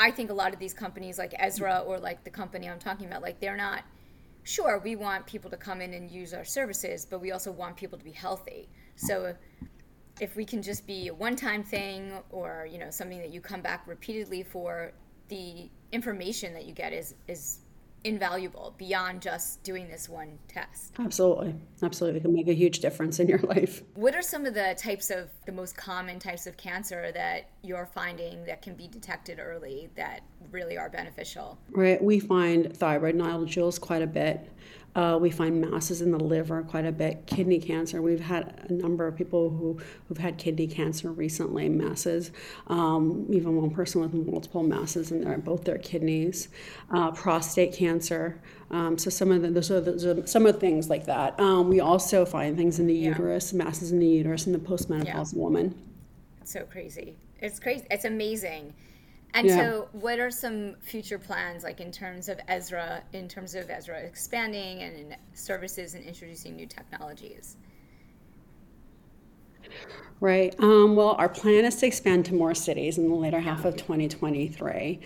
I 0.01 0.11
think 0.11 0.31
a 0.31 0.35
lot 0.35 0.53
of 0.53 0.59
these 0.59 0.75
companies 0.75 1.17
like 1.17 1.33
Ezra 1.39 1.85
or 1.87 1.99
like 1.99 2.25
the 2.25 2.31
company 2.31 2.69
I'm 2.69 2.81
talking 2.81 3.07
about, 3.07 3.23
like 3.23 3.39
they're 3.39 3.57
not 3.57 3.85
sure 4.51 4.81
we 4.83 4.97
want 4.97 5.27
people 5.27 5.51
to 5.51 5.57
come 5.57 5.81
in 5.81 5.95
and 5.95 6.11
use 6.11 6.35
our 6.35 6.45
services, 6.45 7.07
but 7.09 7.21
we 7.21 7.31
also 7.33 7.53
want 7.53 7.77
people 7.77 7.97
to 7.99 8.05
be 8.05 8.13
healthy. 8.13 8.69
So 8.97 9.35
if 10.21 10.37
we 10.37 10.45
can 10.45 10.61
just 10.63 10.87
be 10.87 11.09
a 11.09 11.15
one-time 11.15 11.63
thing 11.63 12.13
or, 12.31 12.69
you 12.71 12.79
know, 12.79 12.91
something 12.91 13.19
that 13.19 13.31
you 13.31 13.41
come 13.41 13.63
back 13.63 13.87
repeatedly 13.87 14.43
for, 14.43 14.93
the 15.29 15.71
information 15.93 16.53
that 16.55 16.65
you 16.67 16.75
get 16.75 16.93
is 16.93 17.15
is 17.29 17.61
invaluable 18.05 18.75
beyond 18.79 19.21
just 19.21 19.63
doing 19.63 19.89
this 19.89 20.09
one 20.09 20.39
test. 20.49 20.95
Absolutely. 20.99 21.55
Absolutely. 21.83 22.21
It 22.21 22.23
can 22.23 22.35
make 22.35 22.49
a 22.49 22.55
huge 22.55 22.81
difference 22.81 23.21
in 23.21 23.29
your 23.29 23.39
life. 23.43 23.83
What 23.95 24.15
are 24.15 24.23
some 24.23 24.47
of 24.47 24.55
the 24.55 24.75
types 24.79 25.11
of 25.11 25.31
the 25.47 25.53
most 25.53 25.77
common 25.77 26.19
types 26.19 26.47
of 26.47 26.57
cancer 26.57 27.13
that 27.13 27.51
you're 27.63 27.87
finding 27.87 28.45
that 28.47 28.63
can 28.63 28.75
be 28.75 28.89
detected 28.89 29.39
early 29.39 29.91
that 29.97 30.23
really 30.51 30.79
are 30.79 30.89
beneficial? 30.89 31.59
Right. 31.71 32.03
We 32.03 32.21
find 32.21 32.75
thyroid 32.77 33.15
nodules 33.15 33.79
quite 33.79 34.03
a 34.03 34.07
bit. 34.07 34.51
Uh, 34.95 35.17
we 35.21 35.31
find 35.31 35.61
masses 35.61 36.03
in 36.03 36.11
the 36.11 36.19
liver 36.19 36.63
quite 36.63 36.85
a 36.85 36.93
bit. 36.93 37.27
Kidney 37.27 37.61
cancer. 37.61 38.03
We've 38.03 38.21
had 38.21 38.67
a 38.69 38.73
number 38.73 39.07
of 39.07 39.17
people 39.17 39.51
who, 39.51 39.79
who've 40.09 40.19
had 40.19 40.37
kidney 40.37 40.67
cancer 40.67 41.13
recently, 41.13 41.69
masses. 41.69 42.33
Um, 42.67 43.27
even 43.31 43.57
one 43.57 43.71
person 43.71 44.01
with 44.01 44.15
multiple 44.15 44.63
masses 44.63 45.13
in 45.13 45.23
their, 45.23 45.39
both 45.39 45.65
their 45.65 45.79
kidneys. 45.79 46.49
Uh, 46.91 47.13
prostate 47.13 47.73
cancer. 47.73 48.41
Um, 48.73 48.99
so 48.99 49.11
some 49.11 49.31
of 49.31 49.43
the 49.43 49.51
those 49.51 49.71
are, 49.71 49.81
those 49.81 50.05
are 50.05 50.27
some 50.27 50.47
of 50.47 50.55
the 50.55 50.61
things 50.61 50.91
like 50.91 51.07
that. 51.07 51.39
Um, 51.39 51.69
we 51.69 51.81
also 51.81 52.25
find 52.25 52.57
things 52.57 52.81
in 52.81 52.87
the 52.87 52.95
yeah. 52.95 53.09
uterus, 53.11 53.53
masses 53.53 53.93
in 53.93 54.01
the 54.01 54.07
uterus 54.07 54.47
in 54.47 54.53
the 54.53 54.59
postmenopausal 54.59 55.35
yeah. 55.35 55.39
woman. 55.39 55.75
It's 56.41 56.53
so 56.53 56.65
crazy. 56.65 57.17
It's 57.41 57.61
crazy. 57.61 57.87
It's 57.91 58.05
amazing 58.05 58.75
and 59.35 59.47
yeah. 59.47 59.57
so, 59.57 59.89
what 59.93 60.19
are 60.19 60.31
some 60.31 60.77
future 60.81 61.19
plans, 61.19 61.63
like 61.63 61.81
in 61.81 61.93
terms 61.93 62.29
of 62.29 62.41
Ezra, 62.49 63.03
in 63.13 63.29
terms 63.29 63.55
of 63.55 63.71
Ezra 63.71 63.99
expanding 63.99 64.83
and 64.83 65.17
services 65.35 65.95
and 65.95 66.05
introducing 66.05 66.57
new 66.57 66.67
technologies? 66.67 67.57
Right. 70.21 70.55
Um, 70.59 70.97
well, 70.97 71.13
our 71.13 71.31
plan 71.31 71.65
is 71.65 71.77
to 71.77 71.87
expand 71.87 72.27
to 72.27 72.35
more 72.35 72.55
cities 72.55 72.99
in 72.99 73.09
the 73.09 73.15
later 73.15 73.41
half 73.41 73.65
of 73.65 73.77
2023. 73.77 75.01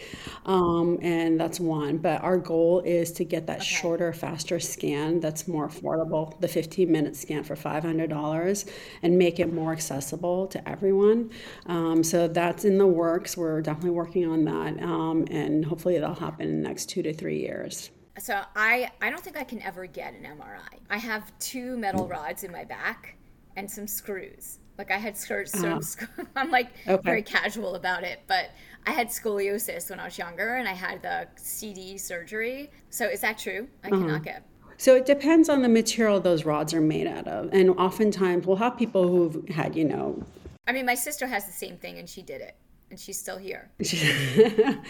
Um, 0.44 0.98
and 1.02 1.38
that's 1.38 1.60
one. 1.60 1.98
But 1.98 2.20
our 2.22 2.36
goal 2.36 2.80
is 2.80 3.12
to 3.12 3.24
get 3.24 3.46
that 3.46 3.58
okay. 3.58 3.64
shorter, 3.64 4.12
faster 4.12 4.58
scan 4.58 5.20
that's 5.20 5.46
more 5.46 5.68
affordable, 5.68 6.38
the 6.40 6.48
15 6.48 6.90
minute 6.90 7.14
scan 7.14 7.44
for 7.44 7.54
$500, 7.54 8.70
and 9.02 9.16
make 9.16 9.38
it 9.38 9.52
more 9.52 9.70
accessible 9.70 10.48
to 10.48 10.68
everyone. 10.68 11.30
Um, 11.66 12.02
so 12.02 12.26
that's 12.26 12.64
in 12.64 12.76
the 12.76 12.86
works. 12.86 13.36
We're 13.36 13.62
definitely 13.62 13.90
working 13.90 14.26
on 14.26 14.44
that. 14.46 14.82
Um, 14.82 15.26
and 15.30 15.64
hopefully 15.64 15.96
that'll 15.96 16.16
happen 16.16 16.48
in 16.48 16.60
the 16.60 16.68
next 16.68 16.86
two 16.86 17.04
to 17.04 17.14
three 17.14 17.38
years. 17.38 17.90
So 18.18 18.40
I, 18.56 18.90
I 19.00 19.10
don't 19.10 19.22
think 19.22 19.36
I 19.36 19.44
can 19.44 19.62
ever 19.62 19.86
get 19.86 20.14
an 20.14 20.24
MRI. 20.24 20.80
I 20.90 20.98
have 20.98 21.36
two 21.38 21.76
metal 21.76 22.08
rods 22.08 22.42
in 22.42 22.50
my 22.50 22.64
back 22.64 23.16
and 23.56 23.70
some 23.70 23.86
screws. 23.86 24.58
Like 24.78 24.90
I 24.90 24.98
had 24.98 25.16
skirts, 25.16 25.54
uh-huh. 25.62 25.80
I'm 26.34 26.50
like 26.50 26.72
okay. 26.86 27.02
very 27.02 27.22
casual 27.22 27.76
about 27.76 28.02
it, 28.02 28.20
but 28.26 28.50
I 28.86 28.90
had 28.90 29.08
scoliosis 29.08 29.88
when 29.88 30.00
I 30.00 30.04
was 30.04 30.18
younger, 30.18 30.56
and 30.56 30.68
I 30.68 30.72
had 30.72 31.02
the 31.02 31.28
CD 31.36 31.96
surgery. 31.96 32.70
So 32.90 33.06
is 33.06 33.20
that 33.20 33.38
true? 33.38 33.68
I 33.84 33.88
uh-huh. 33.88 33.98
cannot 33.98 34.22
get. 34.24 34.44
So 34.76 34.96
it 34.96 35.06
depends 35.06 35.48
on 35.48 35.62
the 35.62 35.68
material 35.68 36.18
those 36.20 36.44
rods 36.44 36.74
are 36.74 36.80
made 36.80 37.06
out 37.06 37.28
of, 37.28 37.50
and 37.52 37.70
oftentimes 37.70 38.46
we'll 38.46 38.56
have 38.56 38.76
people 38.76 39.06
who've 39.06 39.48
had, 39.48 39.76
you 39.76 39.84
know. 39.84 40.22
I 40.66 40.72
mean, 40.72 40.86
my 40.86 40.96
sister 40.96 41.26
has 41.28 41.46
the 41.46 41.52
same 41.52 41.76
thing, 41.76 41.98
and 41.98 42.08
she 42.08 42.22
did 42.22 42.40
it 42.40 42.56
and 42.94 43.00
she's 43.00 43.18
still 43.18 43.38
here. 43.38 43.72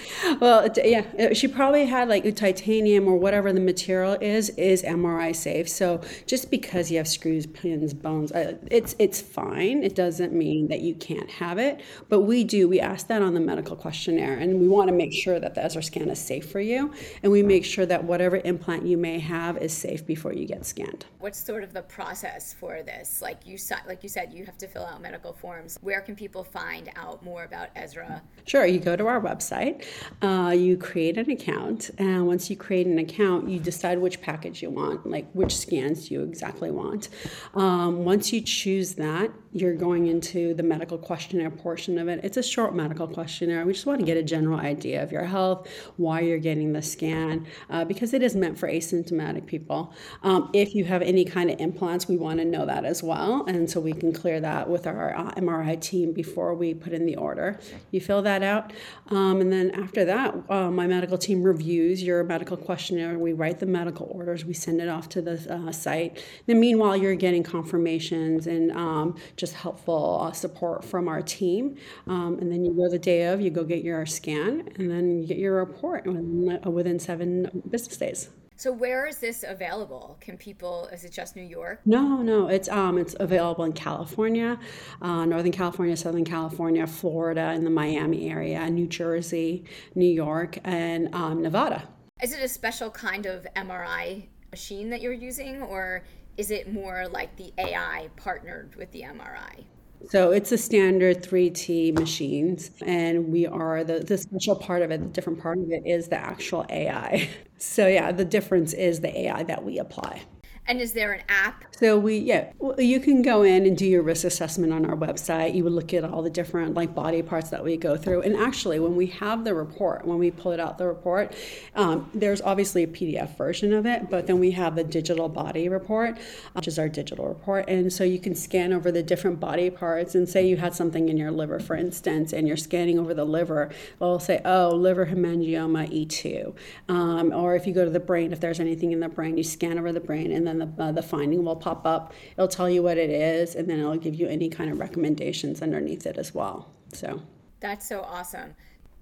well, 0.43 0.69
yeah, 0.85 1.07
uh, 1.19 1.33
she 1.33 1.49
probably 1.49 1.87
had 1.87 2.07
like 2.07 2.27
a 2.27 2.33
titanium 2.33 3.09
or 3.09 3.17
whatever 3.17 3.51
the 3.51 3.61
material 3.61 4.13
is 4.21 4.51
is 4.51 4.83
MRI 4.83 5.35
safe. 5.35 5.71
So 5.71 6.03
just 6.27 6.51
because 6.51 6.91
you 6.91 6.99
have 6.99 7.09
screws, 7.09 7.47
pins, 7.47 7.95
bones, 7.95 8.31
uh, 8.31 8.59
it's 8.71 8.95
it's 8.99 9.23
fine. 9.23 9.83
It 9.83 9.95
doesn't 9.95 10.35
mean 10.35 10.69
that 10.69 10.83
you 10.83 10.95
can't 10.95 11.31
have 11.31 11.57
it. 11.57 11.81
But 12.11 12.21
we 12.21 12.45
do. 12.45 12.69
We 12.69 12.79
ask 12.79 13.07
that 13.07 13.23
on 13.23 13.33
the 13.33 13.41
medical 13.41 13.75
questionnaire, 13.75 14.37
and 14.37 14.61
we 14.61 14.69
want 14.69 14.89
to 14.89 14.95
make 14.95 15.15
sure 15.15 15.41
that 15.41 15.55
the 15.55 15.65
Ezra 15.65 15.83
scan 15.83 16.11
is 16.11 16.21
safe 16.21 16.53
for 16.53 16.61
you, 16.61 16.93
and 17.23 17.33
we 17.33 17.43
make 17.43 17.65
sure 17.65 17.87
that 17.87 18.05
whatever 18.05 18.37
implant 18.45 18.85
you 18.85 18.99
may 18.99 19.19
have 19.19 19.57
is 19.57 19.73
safe 19.73 20.05
before 20.05 20.35
you 20.35 20.45
get 20.45 20.67
scanned. 20.67 21.07
What's 21.21 21.43
sort 21.43 21.65
of 21.65 21.73
the 21.73 21.83
process 21.83 22.53
for 22.53 22.83
this? 22.83 23.23
Like 23.23 23.47
you 23.47 23.57
like 23.89 24.03
you 24.03 24.11
said, 24.11 24.35
you 24.35 24.45
have 24.45 24.59
to 24.59 24.69
fill 24.69 24.85
out 24.85 25.01
medical 25.01 25.33
forms. 25.33 25.79
Where 25.81 26.03
can 26.03 26.15
people 26.15 26.45
find 26.45 26.91
out 26.97 27.25
more 27.25 27.45
about 27.45 27.71
Ezra? 27.75 27.94
Ezra? 27.95 28.23
Sure, 28.47 28.67
you 28.67 28.79
go 28.79 28.95
to 28.95 29.07
our 29.07 29.21
website, 29.21 29.85
uh, 30.21 30.51
you 30.51 30.77
create 30.77 31.17
an 31.17 31.31
account, 31.31 31.91
and 31.97 32.27
once 32.27 32.51
you 32.51 32.57
create 32.57 32.87
an 32.87 32.99
account, 32.99 33.49
you 33.49 33.59
decide 33.59 33.99
which 33.99 34.21
package 34.21 34.63
you 34.63 34.69
want, 34.69 35.07
like 35.07 35.27
which 35.33 35.57
scans 35.57 36.11
you 36.11 36.23
exactly 36.23 36.71
want. 36.71 37.09
Um, 37.55 38.05
once 38.05 38.35
you 38.35 38.43
choose 38.43 38.97
that, 38.97 39.31
you're 39.55 39.75
going 39.75 40.09
into 40.09 40.53
the 40.53 40.65
medical 40.65 40.99
questionnaire 40.99 41.51
portion 41.51 41.97
of 41.97 42.09
it. 42.09 42.21
It's 42.25 42.37
a 42.37 42.43
short 42.43 42.75
medical 42.75 43.07
questionnaire. 43.07 43.65
We 43.65 43.73
just 43.73 43.87
want 43.87 44.01
to 44.01 44.05
get 44.05 44.17
a 44.17 44.23
general 44.23 44.59
idea 44.59 45.01
of 45.01 45.13
your 45.13 45.25
health, 45.25 45.69
why 45.97 46.21
you're 46.21 46.39
getting 46.39 46.73
the 46.73 46.83
scan, 46.83 47.47
uh, 47.71 47.85
because 47.85 48.13
it 48.13 48.23
is 48.23 48.35
meant 48.35 48.59
for 48.59 48.69
asymptomatic 48.69 49.47
people. 49.47 49.95
Um, 50.25 50.51
if 50.53 50.75
you 50.75 50.85
have 50.85 51.03
any 51.03 51.25
kind 51.25 51.51
of 51.51 51.61
implants, 51.61 52.09
we 52.09 52.17
want 52.17 52.41
to 52.41 52.45
know 52.45 52.67
that 52.67 52.85
as 52.85 53.01
well, 53.01 53.45
and 53.47 53.71
so 53.71 53.79
we 53.81 53.93
can 53.93 54.13
clear 54.13 54.41
that 54.41 54.69
with 54.69 54.89
our 54.89 55.17
uh, 55.17 55.31
MRI 55.35 55.81
team 55.81 56.13
before 56.13 56.55
we 56.55 56.75
put 56.75 56.93
in 56.93 57.07
the 57.07 57.15
order. 57.15 57.61
You 57.93 58.01
fill 58.01 58.23
that 58.23 58.43
out. 58.43 58.73
Um, 59.11 59.41
and 59.41 59.53
then 59.53 59.71
after 59.71 60.05
that, 60.05 60.35
uh, 60.49 60.71
my 60.73 60.89
medical 60.89 61.17
team 61.17 61.45
reviews 61.45 62.03
your 62.03 62.25
medical 62.25 62.57
questionnaire. 62.57 63.21
We 63.21 63.33
write 63.33 63.61
the 63.61 63.67
medical 63.67 64.09
orders, 64.11 64.45
we 64.45 64.55
send 64.55 64.81
it 64.81 64.89
off 64.89 65.09
to 65.11 65.23
the 65.23 65.55
uh, 65.55 65.71
site. 65.71 66.25
Then, 66.47 66.59
meanwhile, 66.59 66.97
you're 66.97 67.15
getting 67.15 67.45
confirmations 67.45 68.49
and 68.49 68.73
um, 68.73 69.15
just 69.45 69.55
helpful 69.55 70.21
uh, 70.23 70.33
support 70.33 70.85
from 70.85 71.07
our 71.07 71.21
team. 71.21 71.77
Um, 72.07 72.39
and 72.41 72.51
then 72.51 72.65
you 72.65 72.73
go 72.75 72.89
the 72.91 72.99
day 72.99 73.27
of, 73.27 73.41
you 73.41 73.51
go 73.51 73.63
get 73.63 73.85
your 73.85 74.07
scan, 74.07 74.69
and 74.77 74.91
then 74.91 75.21
you 75.21 75.27
get 75.27 75.37
your 75.37 75.57
report 75.57 76.07
within, 76.07 76.61
uh, 76.65 76.71
within 76.71 76.99
seven 76.99 77.63
business 77.71 77.97
days. 77.99 78.31
So 78.57 78.73
where 78.73 79.07
is 79.07 79.19
this 79.19 79.45
available? 79.47 80.17
Can 80.21 80.39
people? 80.39 80.89
Is 80.93 81.05
it 81.05 81.13
just 81.13 81.35
New 81.37 81.43
York? 81.43 81.81
No, 81.85 82.23
no. 82.23 82.47
It's 82.47 82.69
um, 82.69 82.99
it's 82.99 83.17
available 83.19 83.65
in 83.65 83.73
California, 83.73 84.59
uh, 85.03 85.25
Northern 85.25 85.51
California, 85.51 85.97
Southern 85.97 86.25
California, 86.25 86.87
Florida, 86.87 87.53
in 87.53 87.65
the 87.65 87.71
Miami 87.71 88.31
area, 88.31 88.71
New 88.71 88.87
Jersey, 88.87 89.65
New 89.97 90.09
York, 90.09 90.59
and 90.63 91.13
um, 91.15 91.43
Nevada. 91.43 91.83
Is 92.23 92.33
it 92.33 92.41
a 92.41 92.49
special 92.49 92.91
kind 92.91 93.27
of 93.27 93.45
MRI 93.57 94.29
machine 94.53 94.89
that 94.91 95.03
you're 95.03 95.13
using, 95.13 95.61
or 95.61 96.05
is 96.37 96.51
it 96.51 96.73
more 96.73 97.07
like 97.09 97.37
the 97.37 97.53
AI 97.59 98.09
partnered 98.17 98.75
with 98.77 98.91
the 98.93 99.03
MRI? 99.03 99.65
So 100.11 100.33
it's 100.33 100.53
a 100.53 100.59
standard 100.59 101.23
3T 101.23 101.99
machines, 101.99 102.71
and 102.85 103.33
we 103.33 103.47
are 103.47 103.85
the, 103.85 104.01
the 104.01 104.19
special 104.19 104.55
part 104.55 104.83
of 104.83 104.91
it, 104.91 105.01
the 105.01 105.09
different 105.09 105.41
part 105.41 105.59
of 105.59 105.71
it 105.71 105.87
is 105.87 106.09
the 106.09 106.19
actual 106.19 106.67
AI. 106.71 107.29
So, 107.57 107.87
yeah, 107.87 108.13
the 108.13 108.27
difference 108.27 108.75
is 108.75 109.01
the 109.01 109.17
AI 109.21 109.45
that 109.45 109.65
we 109.65 109.79
apply. 109.79 110.23
And 110.67 110.81
is 110.81 110.95
there 110.95 111.13
an 111.13 111.23
app? 111.29 111.65
So 111.73 111.99
we 111.99 112.17
yeah, 112.19 112.53
well, 112.59 112.81
you 112.81 113.01
can 113.01 113.21
go 113.21 113.43
in 113.43 113.67
and 113.67 113.77
do 113.77 113.87
your 113.87 114.03
risk 114.03 114.25
assessment 114.25 114.73
on 114.73 114.87
our 114.87 114.97
website. 114.97 115.55
You 115.55 115.65
would 115.65 115.73
look 115.73 115.93
at 115.93 116.05
all 116.05 116.23
the 116.23 116.31
different 116.31 116.75
like 116.75 116.95
body 116.95 117.21
parts 117.21 117.51
that 117.51 117.63
we 117.63 117.77
go 117.77 117.97
through. 117.97 118.23
And 118.23 118.37
actually, 118.37 118.81
when 118.81 118.97
we 118.97 119.07
have 119.09 119.45
the 119.45 119.55
report, 119.55 120.07
when 120.07 120.19
we 120.19 120.31
pull 120.31 120.53
it 120.53 120.61
out 120.61 120.79
the 120.79 120.87
report, 120.87 121.35
um, 121.75 122.09
there's 122.15 122.41
obviously 122.41 122.85
a 122.85 122.87
PDF 122.87 123.37
version 123.37 123.73
of 123.73 123.85
it, 123.85 124.09
but 124.09 124.27
then 124.27 124.39
we 124.39 124.53
have 124.53 124.77
the 124.77 124.85
digital 124.85 125.29
body 125.29 125.69
report, 125.69 126.17
which 126.55 126.69
is 126.69 126.79
our 126.79 126.89
digital 126.89 127.27
report. 127.27 127.69
And 127.69 127.93
so 127.93 128.05
you 128.05 128.19
can 128.19 128.35
scan 128.35 128.73
over 128.73 128.91
the 128.91 129.03
different 129.03 129.41
body 129.41 129.69
parts 129.69 130.15
and 130.15 130.27
say 130.29 130.47
you 130.47 130.57
had 130.57 130.75
something 130.75 131.09
in 131.09 131.17
your 131.17 131.31
liver, 131.31 131.61
for 131.61 131.77
instance, 131.77 132.33
and 132.33 132.49
you're 132.49 132.57
scanning 132.57 132.99
over 132.99 133.13
the 133.13 133.27
liver. 133.27 133.71
It'll 133.97 134.19
say, 134.19 134.41
oh, 134.45 134.71
liver 134.71 135.07
hemangioma 135.07 135.91
E2. 135.93 136.55
Um, 136.89 137.33
or 137.33 137.55
if 137.55 137.67
you 137.67 137.75
go 137.75 137.85
to 137.85 137.91
the 137.91 138.01
brain, 138.01 138.33
if 138.33 138.41
there's 138.41 138.61
anything 138.61 138.93
in 138.93 139.01
the 139.01 139.09
brain, 139.09 139.37
you 139.37 139.45
scan 139.45 139.79
over 139.79 139.93
the 139.93 140.01
brain 140.01 140.33
and 140.33 140.47
then 140.47 140.54
then 140.61 140.75
the, 140.77 140.83
uh, 140.83 140.93
the 140.93 141.03
finding 141.03 141.45
will 141.45 141.57
pop 141.57 141.87
up. 141.87 142.13
It'll 142.33 142.49
tell 142.49 142.69
you 142.69 142.83
what 142.83 142.99
it 142.99 143.11
is, 143.11 143.55
and 143.55 143.69
then 143.69 143.79
it'll 143.79 143.97
give 143.97 144.15
you 144.15 144.27
any 144.29 144.49
kind 144.49 144.71
of 144.71 144.79
recommendations 144.79 145.63
underneath 145.63 146.07
it 146.07 146.19
as 146.19 146.35
well. 146.35 146.69
So 146.93 147.23
that's 147.61 147.89
so 147.89 148.03
awesome. 148.03 148.55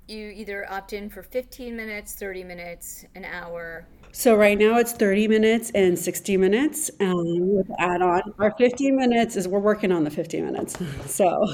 You 0.09 0.29
either 0.29 0.71
opt 0.71 0.93
in 0.93 1.09
for 1.09 1.23
15 1.23 1.77
minutes, 1.77 2.15
30 2.15 2.45
minutes, 2.45 3.05
an 3.15 3.25
hour. 3.25 3.87
So 4.13 4.35
right 4.35 4.59
now 4.59 4.79
it's 4.79 4.93
30 4.93 5.29
minutes 5.29 5.71
and 5.75 5.99
60 5.99 6.37
minutes 6.37 6.91
um, 7.01 7.55
with 7.55 7.71
add-on. 7.79 8.35
Our 8.39 8.51
15 8.59 8.95
minutes 8.97 9.37
is 9.37 9.49
we're 9.49 9.61
working 9.61 9.91
on 9.91 10.05
the 10.05 10.11
15 10.11 10.45
minutes. 10.45 10.77
So. 11.07 11.47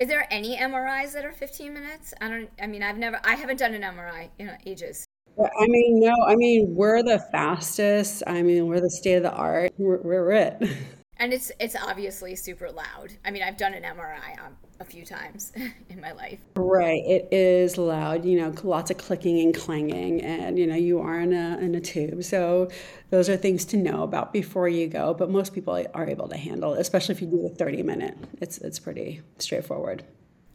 Is 0.00 0.08
there 0.08 0.26
any 0.30 0.56
MRIs 0.56 1.12
that 1.12 1.24
are 1.24 1.32
15 1.32 1.72
minutes? 1.72 2.14
I 2.20 2.28
don't. 2.28 2.50
I 2.60 2.66
mean, 2.66 2.82
I've 2.82 2.98
never. 2.98 3.20
I 3.24 3.36
haven't 3.36 3.58
done 3.58 3.74
an 3.74 3.82
MRI 3.82 4.28
in 4.38 4.50
ages. 4.66 5.03
I 5.38 5.66
mean, 5.66 6.00
no, 6.00 6.14
I 6.26 6.36
mean, 6.36 6.74
we're 6.74 7.02
the 7.02 7.18
fastest. 7.18 8.22
I 8.26 8.42
mean, 8.42 8.66
we're 8.66 8.80
the 8.80 8.90
state 8.90 9.14
of 9.14 9.22
the 9.24 9.32
art. 9.32 9.72
We're, 9.78 10.00
we're 10.00 10.30
it. 10.32 10.62
And 11.16 11.32
it's 11.32 11.52
it's 11.60 11.76
obviously 11.76 12.34
super 12.34 12.70
loud. 12.70 13.12
I 13.24 13.30
mean, 13.30 13.42
I've 13.42 13.56
done 13.56 13.72
an 13.72 13.84
MRI 13.84 14.44
um, 14.44 14.56
a 14.80 14.84
few 14.84 15.04
times 15.06 15.52
in 15.88 16.00
my 16.00 16.12
life. 16.12 16.40
Right, 16.56 17.02
it 17.06 17.28
is 17.30 17.78
loud. 17.78 18.24
You 18.24 18.40
know, 18.40 18.54
lots 18.64 18.90
of 18.90 18.98
clicking 18.98 19.40
and 19.40 19.54
clanging, 19.54 20.22
and 20.22 20.58
you 20.58 20.66
know, 20.66 20.74
you 20.74 21.00
are 21.00 21.20
in 21.20 21.32
a 21.32 21.58
in 21.58 21.76
a 21.76 21.80
tube. 21.80 22.24
So 22.24 22.68
those 23.10 23.28
are 23.28 23.36
things 23.36 23.64
to 23.66 23.76
know 23.76 24.02
about 24.02 24.32
before 24.32 24.68
you 24.68 24.88
go. 24.88 25.14
But 25.14 25.30
most 25.30 25.54
people 25.54 25.80
are 25.94 26.06
able 26.06 26.28
to 26.28 26.36
handle 26.36 26.74
it, 26.74 26.80
especially 26.80 27.14
if 27.14 27.22
you 27.22 27.28
do 27.28 27.42
the 27.42 27.54
thirty 27.54 27.82
minute. 27.84 28.18
It's 28.40 28.58
it's 28.58 28.80
pretty 28.80 29.22
straightforward. 29.38 30.04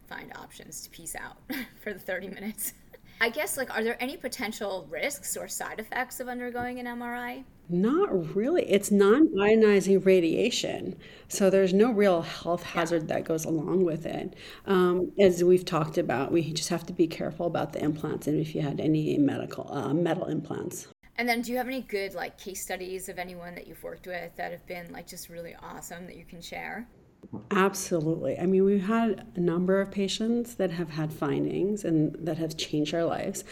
Find 0.07 0.31
options 0.35 0.81
to 0.81 0.89
peace 0.89 1.15
out 1.15 1.37
for 1.81 1.93
the 1.93 1.99
thirty 1.99 2.27
minutes. 2.27 2.73
I 3.21 3.29
guess, 3.29 3.57
like, 3.57 3.75
are 3.75 3.83
there 3.83 4.01
any 4.01 4.15
potential 4.15 4.87
risks 4.89 5.35
or 5.35 5.47
side 5.49 5.79
effects 5.79 6.19
of 6.21 6.29
undergoing 6.29 6.79
an 6.79 6.85
MRI? 6.85 7.43
Not 7.67 8.35
really. 8.35 8.63
It's 8.63 8.91
non 8.91 9.27
ionizing 9.37 10.03
radiation. 10.05 10.95
So 11.27 11.49
there's 11.49 11.73
no 11.73 11.91
real 11.91 12.21
health 12.21 12.63
hazard 12.63 13.09
that 13.09 13.25
goes 13.25 13.45
along 13.45 13.83
with 13.83 14.05
it. 14.05 14.35
Um, 14.65 15.11
as 15.19 15.43
we've 15.43 15.65
talked 15.65 15.97
about, 15.97 16.31
we 16.31 16.53
just 16.53 16.69
have 16.69 16.85
to 16.87 16.93
be 16.93 17.07
careful 17.07 17.45
about 17.45 17.73
the 17.73 17.83
implants 17.83 18.25
and 18.25 18.39
if 18.39 18.55
you 18.55 18.61
had 18.61 18.79
any 18.79 19.17
medical 19.17 19.71
uh, 19.71 19.93
metal 19.93 20.25
implants. 20.25 20.87
And 21.17 21.27
then, 21.27 21.41
do 21.41 21.51
you 21.51 21.57
have 21.57 21.67
any 21.67 21.81
good 21.81 22.13
like 22.13 22.37
case 22.37 22.63
studies 22.63 23.09
of 23.09 23.19
anyone 23.19 23.53
that 23.55 23.67
you've 23.67 23.83
worked 23.83 24.07
with 24.07 24.35
that 24.37 24.51
have 24.51 24.65
been 24.65 24.91
like 24.93 25.05
just 25.05 25.27
really 25.27 25.55
awesome 25.61 26.05
that 26.07 26.15
you 26.15 26.25
can 26.25 26.41
share? 26.41 26.87
Absolutely. 27.51 28.39
I 28.39 28.45
mean, 28.45 28.63
we've 28.63 28.85
had 28.85 29.27
a 29.35 29.39
number 29.39 29.81
of 29.81 29.91
patients 29.91 30.55
that 30.55 30.71
have 30.71 30.91
had 30.91 31.13
findings 31.13 31.83
and 31.83 32.15
that 32.19 32.37
have 32.37 32.57
changed 32.57 32.93
our 32.93 33.03
lives. 33.03 33.43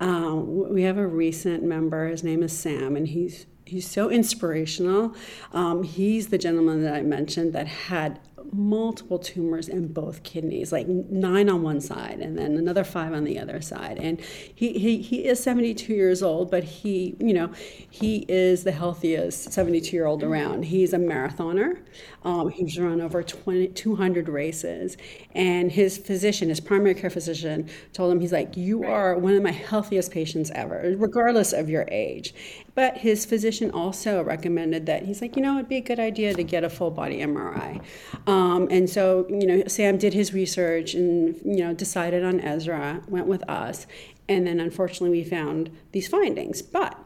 Um, 0.00 0.70
we 0.72 0.82
have 0.82 0.98
a 0.98 1.06
recent 1.06 1.62
member. 1.62 2.08
His 2.08 2.24
name 2.24 2.42
is 2.42 2.56
Sam, 2.56 2.96
and 2.96 3.06
he's 3.08 3.46
he's 3.66 3.86
so 3.86 4.10
inspirational. 4.10 5.14
Um, 5.52 5.82
he's 5.84 6.28
the 6.28 6.38
gentleman 6.38 6.82
that 6.82 6.94
I 6.94 7.02
mentioned 7.02 7.52
that 7.52 7.66
had 7.66 8.18
multiple 8.52 9.18
tumors 9.18 9.68
in 9.68 9.92
both 9.92 10.22
kidneys, 10.22 10.72
like 10.72 10.86
nine 10.88 11.48
on 11.48 11.62
one 11.62 11.80
side 11.80 12.20
and 12.20 12.36
then 12.36 12.56
another 12.56 12.84
five 12.84 13.12
on 13.12 13.24
the 13.24 13.38
other 13.38 13.60
side. 13.60 13.98
And 13.98 14.20
he, 14.20 14.72
he, 14.78 14.98
he 14.98 15.26
is 15.26 15.42
72 15.42 15.92
years 15.92 16.22
old, 16.22 16.50
but 16.50 16.64
he, 16.64 17.16
you 17.18 17.32
know, 17.32 17.50
he 17.88 18.24
is 18.28 18.64
the 18.64 18.72
healthiest 18.72 19.52
72 19.52 19.94
year 19.94 20.06
old 20.06 20.22
around. 20.22 20.64
He's 20.64 20.92
a 20.92 20.98
marathoner. 20.98 21.80
Um, 22.22 22.50
he's 22.50 22.78
run 22.78 23.00
over 23.00 23.22
20, 23.22 23.68
200 23.68 24.28
races. 24.28 24.96
And 25.34 25.72
his 25.72 25.96
physician, 25.98 26.48
his 26.48 26.60
primary 26.60 26.94
care 26.94 27.10
physician, 27.10 27.68
told 27.92 28.12
him, 28.12 28.20
he's 28.20 28.32
like, 28.32 28.56
You 28.56 28.84
are 28.84 29.16
one 29.18 29.34
of 29.34 29.42
my 29.42 29.52
healthiest 29.52 30.10
patients 30.10 30.50
ever, 30.54 30.94
regardless 30.98 31.52
of 31.52 31.70
your 31.70 31.86
age. 31.90 32.34
But 32.74 32.98
his 32.98 33.26
physician 33.26 33.70
also 33.70 34.22
recommended 34.22 34.86
that 34.86 35.04
he's 35.04 35.20
like, 35.20 35.36
you 35.36 35.42
know, 35.42 35.56
it'd 35.56 35.68
be 35.68 35.76
a 35.76 35.80
good 35.80 36.00
idea 36.00 36.34
to 36.34 36.42
get 36.42 36.64
a 36.64 36.70
full 36.70 36.90
body 36.90 37.18
MRI. 37.18 37.82
Um, 38.26 38.68
and 38.70 38.88
so, 38.88 39.26
you 39.28 39.46
know, 39.46 39.62
Sam 39.66 39.98
did 39.98 40.14
his 40.14 40.32
research 40.32 40.94
and, 40.94 41.36
you 41.44 41.64
know, 41.64 41.74
decided 41.74 42.24
on 42.24 42.40
Ezra, 42.40 43.02
went 43.08 43.26
with 43.26 43.48
us. 43.48 43.86
And 44.28 44.46
then 44.46 44.60
unfortunately, 44.60 45.10
we 45.10 45.24
found 45.24 45.76
these 45.92 46.06
findings. 46.06 46.62
But 46.62 46.96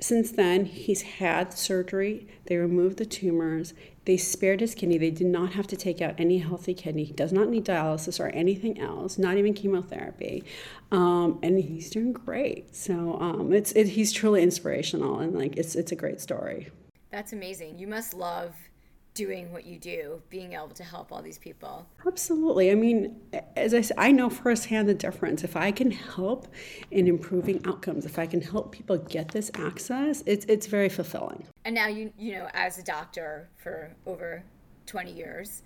since 0.00 0.32
then, 0.32 0.64
he's 0.64 1.02
had 1.02 1.52
surgery. 1.52 2.26
They 2.46 2.56
removed 2.56 2.98
the 2.98 3.06
tumors. 3.06 3.72
They 4.04 4.16
spared 4.16 4.60
his 4.60 4.74
kidney. 4.74 4.98
They 4.98 5.10
did 5.10 5.28
not 5.28 5.52
have 5.52 5.66
to 5.68 5.76
take 5.76 6.02
out 6.02 6.14
any 6.18 6.38
healthy 6.38 6.74
kidney. 6.74 7.04
He 7.04 7.12
does 7.12 7.32
not 7.32 7.48
need 7.48 7.64
dialysis 7.64 8.18
or 8.18 8.28
anything 8.28 8.80
else, 8.80 9.16
not 9.16 9.36
even 9.36 9.54
chemotherapy. 9.54 10.42
Um, 10.90 11.38
and 11.42 11.58
he's 11.58 11.88
doing 11.88 12.12
great. 12.12 12.74
So 12.74 13.16
um, 13.20 13.52
it's 13.52 13.72
it, 13.72 13.88
he's 13.88 14.12
truly 14.12 14.42
inspirational, 14.42 15.20
and 15.20 15.34
like 15.34 15.56
it's 15.56 15.76
it's 15.76 15.92
a 15.92 15.96
great 15.96 16.20
story. 16.20 16.70
That's 17.10 17.32
amazing. 17.32 17.78
You 17.78 17.86
must 17.86 18.14
love 18.14 18.56
doing 19.14 19.52
what 19.52 19.64
you 19.64 19.78
do, 19.78 20.22
being 20.30 20.54
able 20.54 20.68
to 20.68 20.84
help 20.84 21.12
all 21.12 21.20
these 21.20 21.38
people. 21.38 21.86
Absolutely. 22.06 22.70
I 22.70 22.74
mean, 22.74 23.20
as 23.56 23.74
I 23.74 23.82
said, 23.82 23.96
I 23.98 24.10
know 24.10 24.30
firsthand 24.30 24.88
the 24.88 24.94
difference. 24.94 25.44
If 25.44 25.56
I 25.56 25.70
can 25.70 25.90
help 25.90 26.48
in 26.90 27.06
improving 27.06 27.60
outcomes, 27.66 28.06
if 28.06 28.18
I 28.18 28.26
can 28.26 28.40
help 28.40 28.72
people 28.72 28.96
get 28.98 29.28
this 29.28 29.50
access, 29.54 30.22
it's 30.26 30.46
it's 30.46 30.66
very 30.66 30.88
fulfilling. 30.88 31.44
And 31.64 31.74
now 31.74 31.88
you 31.88 32.12
you 32.18 32.32
know, 32.34 32.48
as 32.54 32.78
a 32.78 32.82
doctor 32.82 33.48
for 33.56 33.94
over 34.06 34.42
20 34.86 35.12
years, 35.12 35.62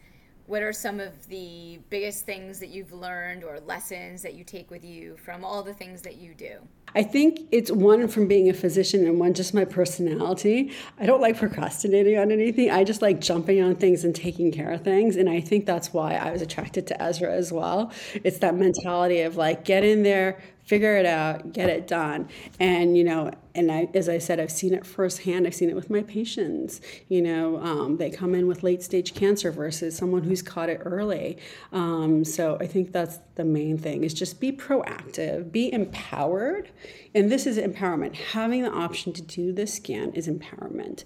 what 0.46 0.62
are 0.62 0.72
some 0.72 1.00
of 1.00 1.26
the 1.28 1.78
biggest 1.90 2.24
things 2.24 2.58
that 2.60 2.68
you've 2.68 2.92
learned 2.92 3.44
or 3.44 3.58
lessons 3.60 4.22
that 4.22 4.34
you 4.34 4.44
take 4.44 4.70
with 4.70 4.84
you 4.84 5.16
from 5.16 5.44
all 5.44 5.62
the 5.62 5.74
things 5.74 6.02
that 6.02 6.16
you 6.16 6.34
do? 6.34 6.58
I 6.94 7.02
think 7.02 7.40
it's 7.50 7.70
one 7.70 8.08
from 8.08 8.26
being 8.26 8.48
a 8.48 8.54
physician 8.54 9.04
and 9.06 9.18
one 9.18 9.34
just 9.34 9.52
my 9.52 9.64
personality. 9.64 10.72
I 10.98 11.04
don't 11.04 11.20
like 11.20 11.36
procrastinating 11.36 12.16
on 12.16 12.30
anything. 12.30 12.70
I 12.70 12.84
just 12.84 13.02
like 13.02 13.20
jumping 13.20 13.62
on 13.62 13.74
things 13.74 14.04
and 14.04 14.14
taking 14.14 14.50
care 14.52 14.70
of 14.70 14.82
things. 14.82 15.16
And 15.16 15.28
I 15.28 15.40
think 15.40 15.66
that's 15.66 15.92
why 15.92 16.14
I 16.14 16.30
was 16.30 16.42
attracted 16.42 16.86
to 16.86 17.02
Ezra 17.02 17.34
as 17.34 17.52
well. 17.52 17.92
It's 18.14 18.38
that 18.38 18.54
mentality 18.54 19.20
of 19.22 19.36
like, 19.36 19.64
get 19.64 19.84
in 19.84 20.04
there, 20.04 20.38
figure 20.66 20.96
it 20.96 21.06
out, 21.06 21.52
get 21.52 21.70
it 21.70 21.86
done. 21.86 22.28
And, 22.58 22.98
you 22.98 23.04
know, 23.04 23.30
and 23.54 23.72
I, 23.72 23.88
as 23.94 24.08
I 24.08 24.18
said, 24.18 24.40
I've 24.40 24.50
seen 24.50 24.74
it 24.74 24.84
firsthand. 24.84 25.46
I've 25.46 25.54
seen 25.54 25.70
it 25.70 25.76
with 25.76 25.88
my 25.88 26.02
patients. 26.02 26.80
You 27.08 27.22
know, 27.22 27.58
um, 27.62 27.96
they 27.96 28.10
come 28.10 28.34
in 28.34 28.46
with 28.46 28.62
late 28.62 28.82
stage 28.82 29.14
cancer 29.14 29.50
versus 29.50 29.96
someone 29.96 30.24
who's 30.24 30.42
caught 30.42 30.68
it 30.68 30.82
early. 30.84 31.38
Um, 31.72 32.24
so 32.24 32.58
I 32.60 32.66
think 32.66 32.92
that's 32.92 33.18
the 33.36 33.44
main 33.44 33.78
thing 33.78 34.04
is 34.04 34.12
just 34.12 34.40
be 34.40 34.52
proactive, 34.52 35.52
be 35.52 35.72
empowered. 35.72 36.70
And 37.14 37.30
this 37.30 37.46
is 37.46 37.58
empowerment. 37.58 38.14
Having 38.14 38.62
the 38.62 38.72
option 38.72 39.12
to 39.14 39.22
do 39.22 39.52
this 39.52 39.74
scan 39.74 40.12
is 40.12 40.28
empowerment. 40.28 41.04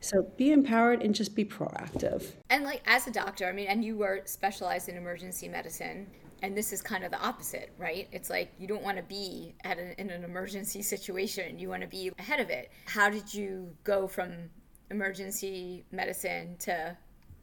So 0.00 0.22
be 0.38 0.52
empowered 0.52 1.02
and 1.02 1.14
just 1.14 1.34
be 1.34 1.44
proactive. 1.44 2.32
And 2.48 2.64
like 2.64 2.80
as 2.86 3.06
a 3.06 3.10
doctor, 3.10 3.46
I 3.46 3.52
mean, 3.52 3.66
and 3.66 3.84
you 3.84 3.96
were 3.96 4.22
specialized 4.24 4.88
in 4.88 4.96
emergency 4.96 5.48
medicine 5.48 6.06
and 6.42 6.56
this 6.56 6.72
is 6.72 6.80
kind 6.82 7.04
of 7.04 7.10
the 7.10 7.20
opposite, 7.20 7.72
right? 7.78 8.08
It's 8.12 8.30
like 8.30 8.52
you 8.58 8.66
don't 8.66 8.82
want 8.82 8.96
to 8.96 9.02
be 9.02 9.54
at 9.64 9.78
an, 9.78 9.94
in 9.98 10.10
an 10.10 10.24
emergency 10.24 10.82
situation. 10.82 11.58
You 11.58 11.68
want 11.68 11.82
to 11.82 11.88
be 11.88 12.10
ahead 12.18 12.40
of 12.40 12.50
it. 12.50 12.70
How 12.86 13.10
did 13.10 13.32
you 13.32 13.74
go 13.84 14.06
from 14.06 14.50
emergency 14.90 15.84
medicine 15.92 16.56
to 16.60 16.96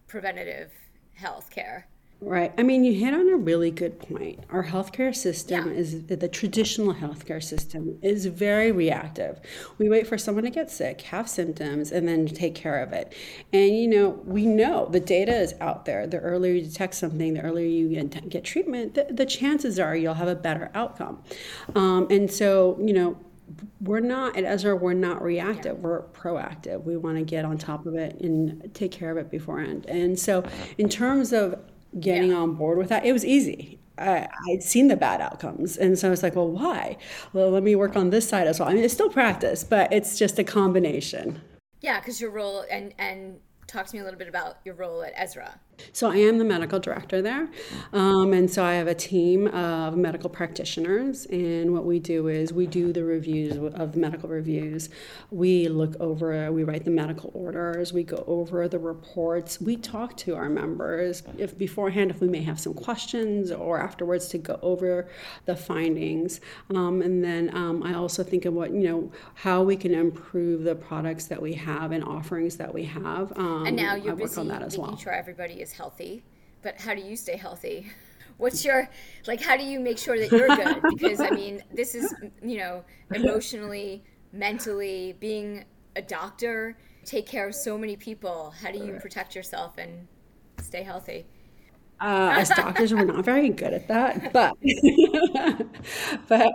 preventative 0.08 0.72
health 1.14 1.50
care? 1.50 1.88
Right. 2.20 2.52
I 2.58 2.64
mean, 2.64 2.84
you 2.84 2.94
hit 2.94 3.14
on 3.14 3.30
a 3.30 3.36
really 3.36 3.70
good 3.70 4.00
point. 4.00 4.44
Our 4.50 4.64
healthcare 4.64 5.16
system 5.16 5.68
yeah. 5.68 5.78
is 5.78 6.04
the 6.08 6.28
traditional 6.28 6.96
healthcare 6.96 7.44
system 7.44 8.00
is 8.02 8.26
very 8.26 8.72
reactive. 8.72 9.40
We 9.78 9.88
wait 9.88 10.08
for 10.08 10.18
someone 10.18 10.44
to 10.46 10.50
get 10.50 10.72
sick, 10.72 11.02
have 11.02 11.30
symptoms, 11.30 11.92
and 11.92 12.08
then 12.08 12.26
take 12.26 12.56
care 12.56 12.82
of 12.82 12.92
it. 12.92 13.14
And 13.54 13.78
you 13.78 13.88
know, 13.88 14.10
we 14.26 14.48
know 14.48 14.88
the 14.88 15.00
data 15.00 15.36
is 15.36 15.54
out 15.62 15.86
there. 15.86 16.08
The 16.08 16.18
earlier 16.18 16.54
you 16.54 16.62
detect 16.64 16.96
something, 16.96 17.36
the 17.36 17.42
earlier 17.42 17.68
you 17.68 18.04
get, 18.04 18.44
treatment, 18.44 18.96
the, 18.96 19.06
the 19.12 19.26
chances 19.26 19.78
are 19.78 19.96
you'll 19.96 20.16
have 20.16 20.28
a 20.28 20.36
better 20.36 20.72
outcome. 20.74 21.22
Um, 21.76 22.08
and 22.10 22.32
so, 22.32 22.80
you 22.82 22.94
know, 22.94 23.18
we're 23.80 24.00
not 24.00 24.36
at 24.36 24.44
Ezra, 24.44 24.76
we're 24.76 24.94
not 24.94 25.22
reactive, 25.22 25.80
we're 25.80 26.02
proactive. 26.08 26.84
We 26.84 26.98
want 26.98 27.18
to 27.18 27.24
get 27.24 27.46
on 27.46 27.60
top 27.60 27.86
of 27.86 27.94
it 27.96 28.20
and 28.22 28.74
take 28.74 28.92
care 28.92 29.12
of 29.12 29.18
it 29.18 29.30
beforehand. 29.30 29.86
And 29.86 30.20
so, 30.20 30.44
in 30.78 30.90
terms 30.90 31.32
of 31.32 31.60
getting 32.00 32.32
yeah. 32.32 32.38
on 32.38 32.54
board 32.56 32.78
with 32.78 32.90
that. 32.90 33.06
It 33.06 33.14
was 33.14 33.26
easy. 33.26 33.80
I, 33.98 34.28
would 34.48 34.64
seen 34.64 34.88
the 34.90 34.96
bad 34.96 35.22
outcomes. 35.22 35.76
And 35.78 35.98
so 35.98 36.08
I 36.08 36.12
was 36.12 36.22
like, 36.22 36.36
well, 36.36 36.50
why? 36.50 36.98
Well, 37.34 37.50
let 37.50 37.64
me 37.64 37.76
work 37.76 37.96
on 37.96 38.12
this 38.12 38.30
side 38.30 38.48
as 38.48 38.60
well. 38.60 38.70
I 38.70 38.74
mean, 38.74 38.84
it's 38.84 38.94
still 38.94 39.10
practice, 39.10 39.64
but 39.64 39.92
it's 39.92 40.18
just 40.18 40.38
a 40.38 40.44
combination. 40.44 41.42
Yeah, 41.82 42.00
because 42.00 42.22
your 42.22 42.32
role 42.32 42.66
and, 42.70 42.94
and 43.00 43.40
talk 43.66 43.88
to 43.88 43.96
me 43.96 44.02
a 44.02 44.04
little 44.04 44.20
bit 44.20 44.28
about 44.28 44.58
your 44.66 44.76
role 44.76 45.04
at 45.04 45.14
Ezra. 45.16 45.60
So 45.94 46.12
I 46.12 46.18
am 46.18 46.38
the 46.38 46.46
medical 46.46 46.80
director 46.80 47.22
there, 47.22 47.50
um, 47.94 48.34
and 48.34 48.50
so 48.50 48.64
I 48.64 48.76
have 48.76 48.88
a 48.88 48.96
team 48.96 49.48
of 49.48 49.98
medical 49.98 50.30
practitioners. 50.30 51.26
And 51.28 51.74
what 51.74 51.86
we 51.86 52.00
do 52.00 52.28
is 52.28 52.54
we 52.54 52.68
do 52.68 52.92
the 52.94 53.04
reviews 53.04 53.58
of 53.76 53.94
the 53.94 54.00
medical 54.00 54.30
reviews. 54.30 54.90
We 55.32 55.68
look 55.68 55.96
over, 56.00 56.52
we 56.52 56.64
write 56.64 56.86
the 56.86 56.92
medical 56.92 57.32
orders, 57.34 57.94
we 57.94 58.04
go 58.04 58.24
over 58.28 58.68
the 58.68 58.80
reports. 58.80 59.60
We 59.62 59.78
talk 59.78 60.18
to 60.18 60.36
our 60.36 60.50
members 60.50 61.24
if 61.38 61.58
beforehand 61.58 62.12
if 62.12 62.22
we 62.22 62.28
may 62.28 62.44
have 62.44 62.60
some 62.60 62.74
questions, 62.74 63.52
or 63.52 63.80
afterwards 63.80 64.28
to 64.30 64.38
go 64.38 64.60
over 64.62 65.08
the 65.46 65.56
findings. 65.56 66.42
Um, 66.70 67.02
and 67.02 67.24
then 67.24 67.56
um, 67.56 67.84
I 67.84 67.94
also 67.94 68.24
think 68.24 68.46
of 68.46 68.54
what 68.54 68.72
you 68.72 68.82
know 68.82 69.12
how 69.36 69.64
we 69.64 69.76
can 69.76 69.94
improve 69.94 70.64
the 70.64 70.76
products 70.76 71.26
that 71.26 71.42
we 71.42 71.54
have 71.54 71.92
and 71.92 72.04
offerings 72.04 72.58
that 72.58 72.74
we 72.74 72.84
have. 72.86 73.32
and 73.38 73.76
now 73.76 73.96
you're 73.96 74.16
busy 74.16 74.44
making 74.44 74.82
well. 74.82 74.98
sure 74.98 75.14
everybody 75.14 75.56
is 75.62 75.67
is 75.68 75.74
healthy, 75.74 76.24
but 76.62 76.80
how 76.80 76.94
do 76.94 77.02
you 77.02 77.16
stay 77.16 77.38
healthy? 77.38 77.92
What's 78.38 78.64
your 78.64 78.90
like? 79.26 79.42
How 79.42 79.58
do 79.58 79.64
you 79.64 79.80
make 79.80 79.98
sure 79.98 80.18
that 80.18 80.32
you're 80.32 80.48
good? 80.48 80.82
Because 80.98 81.20
I 81.20 81.32
mean, 81.32 81.64
this 81.74 81.96
is 81.96 82.14
you 82.42 82.58
know 82.60 82.84
emotionally, 83.14 84.04
mentally, 84.32 85.16
being 85.20 85.66
a 85.96 86.02
doctor, 86.02 86.78
take 87.04 87.26
care 87.26 87.48
of 87.48 87.56
so 87.56 87.78
many 87.78 87.96
people. 87.96 88.54
How 88.62 88.72
do 88.72 88.78
you 88.78 89.00
protect 89.02 89.36
yourself 89.36 89.78
and 89.80 90.08
stay 90.62 90.84
healthy? 90.84 91.26
Uh, 92.00 92.32
as 92.36 92.50
doctors, 92.50 92.94
we're 92.94 93.06
not 93.06 93.26
very 93.26 93.50
good 93.50 93.74
at 93.74 93.88
that, 93.88 94.32
but 94.32 94.56
but 96.28 96.52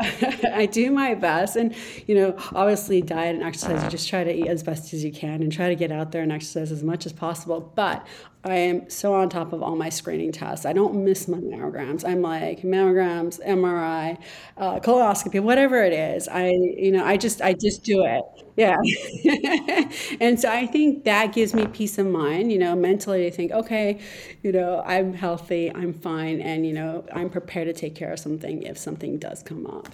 I 0.53 0.67
do 0.67 0.93
my 0.93 1.15
best. 1.17 1.57
And 1.57 1.75
you 2.07 2.15
know, 2.15 2.37
obviously, 2.55 3.03
diet 3.03 3.35
and 3.35 3.43
exercise. 3.45 3.83
You 3.83 3.91
just 3.91 4.09
try 4.09 4.23
to 4.23 4.33
eat 4.33 4.47
as 4.47 4.63
best 4.63 4.95
as 4.95 5.03
you 5.03 5.11
can 5.11 5.43
and 5.43 5.51
try 5.51 5.69
to 5.69 5.75
get 5.75 5.91
out 5.91 6.13
there 6.13 6.23
and 6.23 6.31
exercise 6.31 6.71
as 6.71 6.85
much 6.85 7.07
as 7.07 7.13
possible. 7.13 7.73
But 7.75 8.07
I 8.45 8.57
am 8.57 8.91
so 8.91 9.15
on 9.15 9.29
top 9.29 9.53
of 9.53 9.63
all 9.63 9.77
my 9.77 9.89
screening 9.89 10.33
tests. 10.33 10.67
I 10.67 10.73
don't 10.73 11.05
miss 11.05 11.29
my 11.29 11.39
mammograms. 11.39 12.05
I'm 12.05 12.23
like 12.23 12.63
mammograms, 12.63 13.39
MRI, 13.47 14.19
uh, 14.57 14.81
colonoscopy, 14.81 15.41
whatever 15.41 15.83
it 15.85 15.93
is. 15.93 16.27
I, 16.27 16.49
you 16.49 16.91
know, 16.91 17.05
I 17.05 17.17
just, 17.17 17.41
I 17.41 17.53
just 17.53 17.85
do 17.85 18.05
it. 18.05 18.23
Yeah. 18.57 18.77
and 20.21 20.41
so 20.41 20.51
I 20.51 20.67
think 20.67 21.05
that 21.05 21.33
gives 21.33 21.55
me 21.55 21.67
peace 21.69 21.99
of 21.99 22.07
mind, 22.07 22.51
you 22.51 22.59
know, 22.59 22.75
mentally 22.75 23.31
to 23.31 23.31
think, 23.31 23.53
okay, 23.53 24.01
you 24.43 24.51
know, 24.51 24.83
I'm 24.85 25.15
healthy, 25.15 25.71
I'm 25.73 25.95
fine, 25.95 26.41
and, 26.41 26.67
you 26.67 26.73
know, 26.73 27.05
I'm 27.13 27.31
prepared 27.31 27.69
to 27.69 27.73
take 27.73 27.95
care 27.95 28.13
of 28.13 28.19
something 28.19 28.65
if 28.65 28.77
something 28.77 29.19
does 29.19 29.43
come 29.45 29.67
up. 29.67 29.89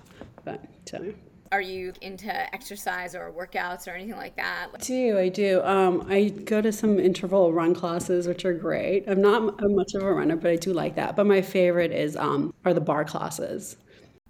But 0.45 0.65
so. 0.87 1.13
Are 1.51 1.61
you 1.61 1.93
into 2.03 2.31
exercise 2.55 3.15
or 3.15 3.33
workouts 3.33 3.89
or 3.89 3.93
anything 3.93 4.17
like 4.17 4.37
that? 4.37 4.69
I 4.75 4.79
do 4.79 5.19
I 5.19 5.29
do? 5.29 5.63
Um, 5.63 6.07
I 6.09 6.29
go 6.29 6.61
to 6.61 6.73
some 6.73 6.99
interval 6.99 7.53
run 7.53 7.75
classes, 7.75 8.27
which 8.27 8.45
are 8.45 8.53
great. 8.53 9.09
I'm 9.09 9.23
not 9.23 9.55
much 9.63 9.95
of 9.95 10.03
a 10.03 10.13
runner, 10.13 10.37
but 10.37 10.51
I 10.51 10.57
do 10.57 10.73
like 10.73 10.97
that. 10.97 11.17
But 11.17 11.27
my 11.27 11.41
favorite 11.41 11.93
is 11.93 12.17
um, 12.17 12.53
are 12.65 12.75
the 12.75 12.81
bar 12.81 13.05
classes. 13.05 13.77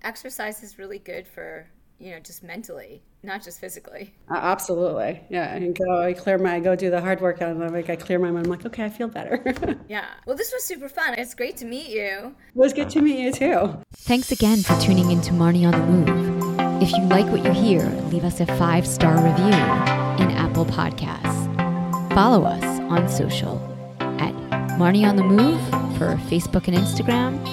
Exercise 0.03 0.63
is 0.63 0.79
really 0.79 1.01
good 1.01 1.27
for 1.27 1.69
you 1.99 2.13
know 2.13 2.21
just 2.21 2.45
mentally, 2.45 3.03
not 3.25 3.43
just 3.43 3.61
physically. 3.61 4.15
Uh, 4.31 4.37
absolutely, 4.37 5.21
yeah. 5.29 5.53
I 5.55 5.59
go, 5.69 6.01
I 6.01 6.13
clear 6.13 6.39
my, 6.39 6.55
I 6.55 6.61
go 6.61 6.77
do 6.77 6.89
the 6.91 7.01
hard 7.01 7.21
workout, 7.21 7.51
and 7.51 7.65
I'm 7.65 7.73
like, 7.73 7.91
I 7.91 7.97
clear 7.97 8.21
my 8.21 8.31
mind. 8.31 8.47
I'm 8.47 8.53
like, 8.53 8.65
okay, 8.65 8.85
I 8.85 8.91
feel 8.91 9.09
better. 9.09 9.43
yeah. 9.89 10.07
Well, 10.25 10.37
this 10.37 10.53
was 10.53 10.63
super 10.63 10.89
fun. 10.89 11.15
It's 11.19 11.35
great 11.35 11.57
to 11.59 11.65
meet 11.65 11.89
you. 11.89 12.37
It 12.55 12.55
was 12.55 12.73
good 12.73 12.91
to 12.91 13.03
meet 13.03 13.19
you 13.19 13.33
too. 13.33 13.77
Thanks 13.93 14.31
again 14.31 14.63
for 14.63 14.81
tuning 14.81 15.11
in 15.11 15.21
to 15.23 15.33
Marni 15.33 15.67
on 15.67 15.73
the 15.73 16.13
Move. 16.13 16.38
If 16.81 16.93
you 16.93 17.03
like 17.07 17.27
what 17.27 17.45
you 17.45 17.51
hear, 17.51 17.83
leave 18.11 18.23
us 18.25 18.39
a 18.39 18.47
five 18.47 18.87
star 18.87 19.17
review 19.17 19.47
in 19.47 20.31
Apple 20.31 20.65
Podcasts. 20.65 22.15
Follow 22.15 22.45
us 22.45 22.63
on 22.83 23.09
social 23.09 23.59
at 24.01 24.33
Marni 24.79 25.05
on 25.05 25.17
the 25.17 25.25
Move 25.25 25.61
for 25.99 26.15
Facebook 26.31 26.69
and 26.69 26.77
Instagram, 26.77 27.45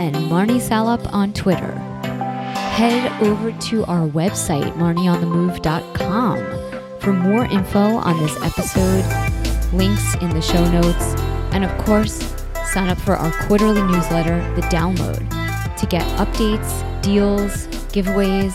and 0.00 0.14
Marni 0.14 0.60
Salup 0.60 1.12
on 1.12 1.32
Twitter. 1.32 1.72
Head 1.72 3.20
over 3.20 3.50
to 3.50 3.84
our 3.86 4.06
website, 4.06 4.72
marnionthemove.com, 4.74 7.00
for 7.00 7.12
more 7.12 7.46
info 7.46 7.80
on 7.80 8.16
this 8.22 8.40
episode, 8.42 9.04
links 9.72 10.14
in 10.22 10.30
the 10.30 10.40
show 10.40 10.64
notes, 10.70 11.16
and 11.52 11.64
of 11.64 11.78
course, 11.84 12.32
sign 12.72 12.88
up 12.88 12.98
for 12.98 13.16
our 13.16 13.32
quarterly 13.48 13.82
newsletter, 13.82 14.38
The 14.54 14.62
Download, 14.68 15.28
to 15.76 15.86
get 15.86 16.04
updates, 16.16 16.84
deals, 17.02 17.66
giveaways, 17.88 18.54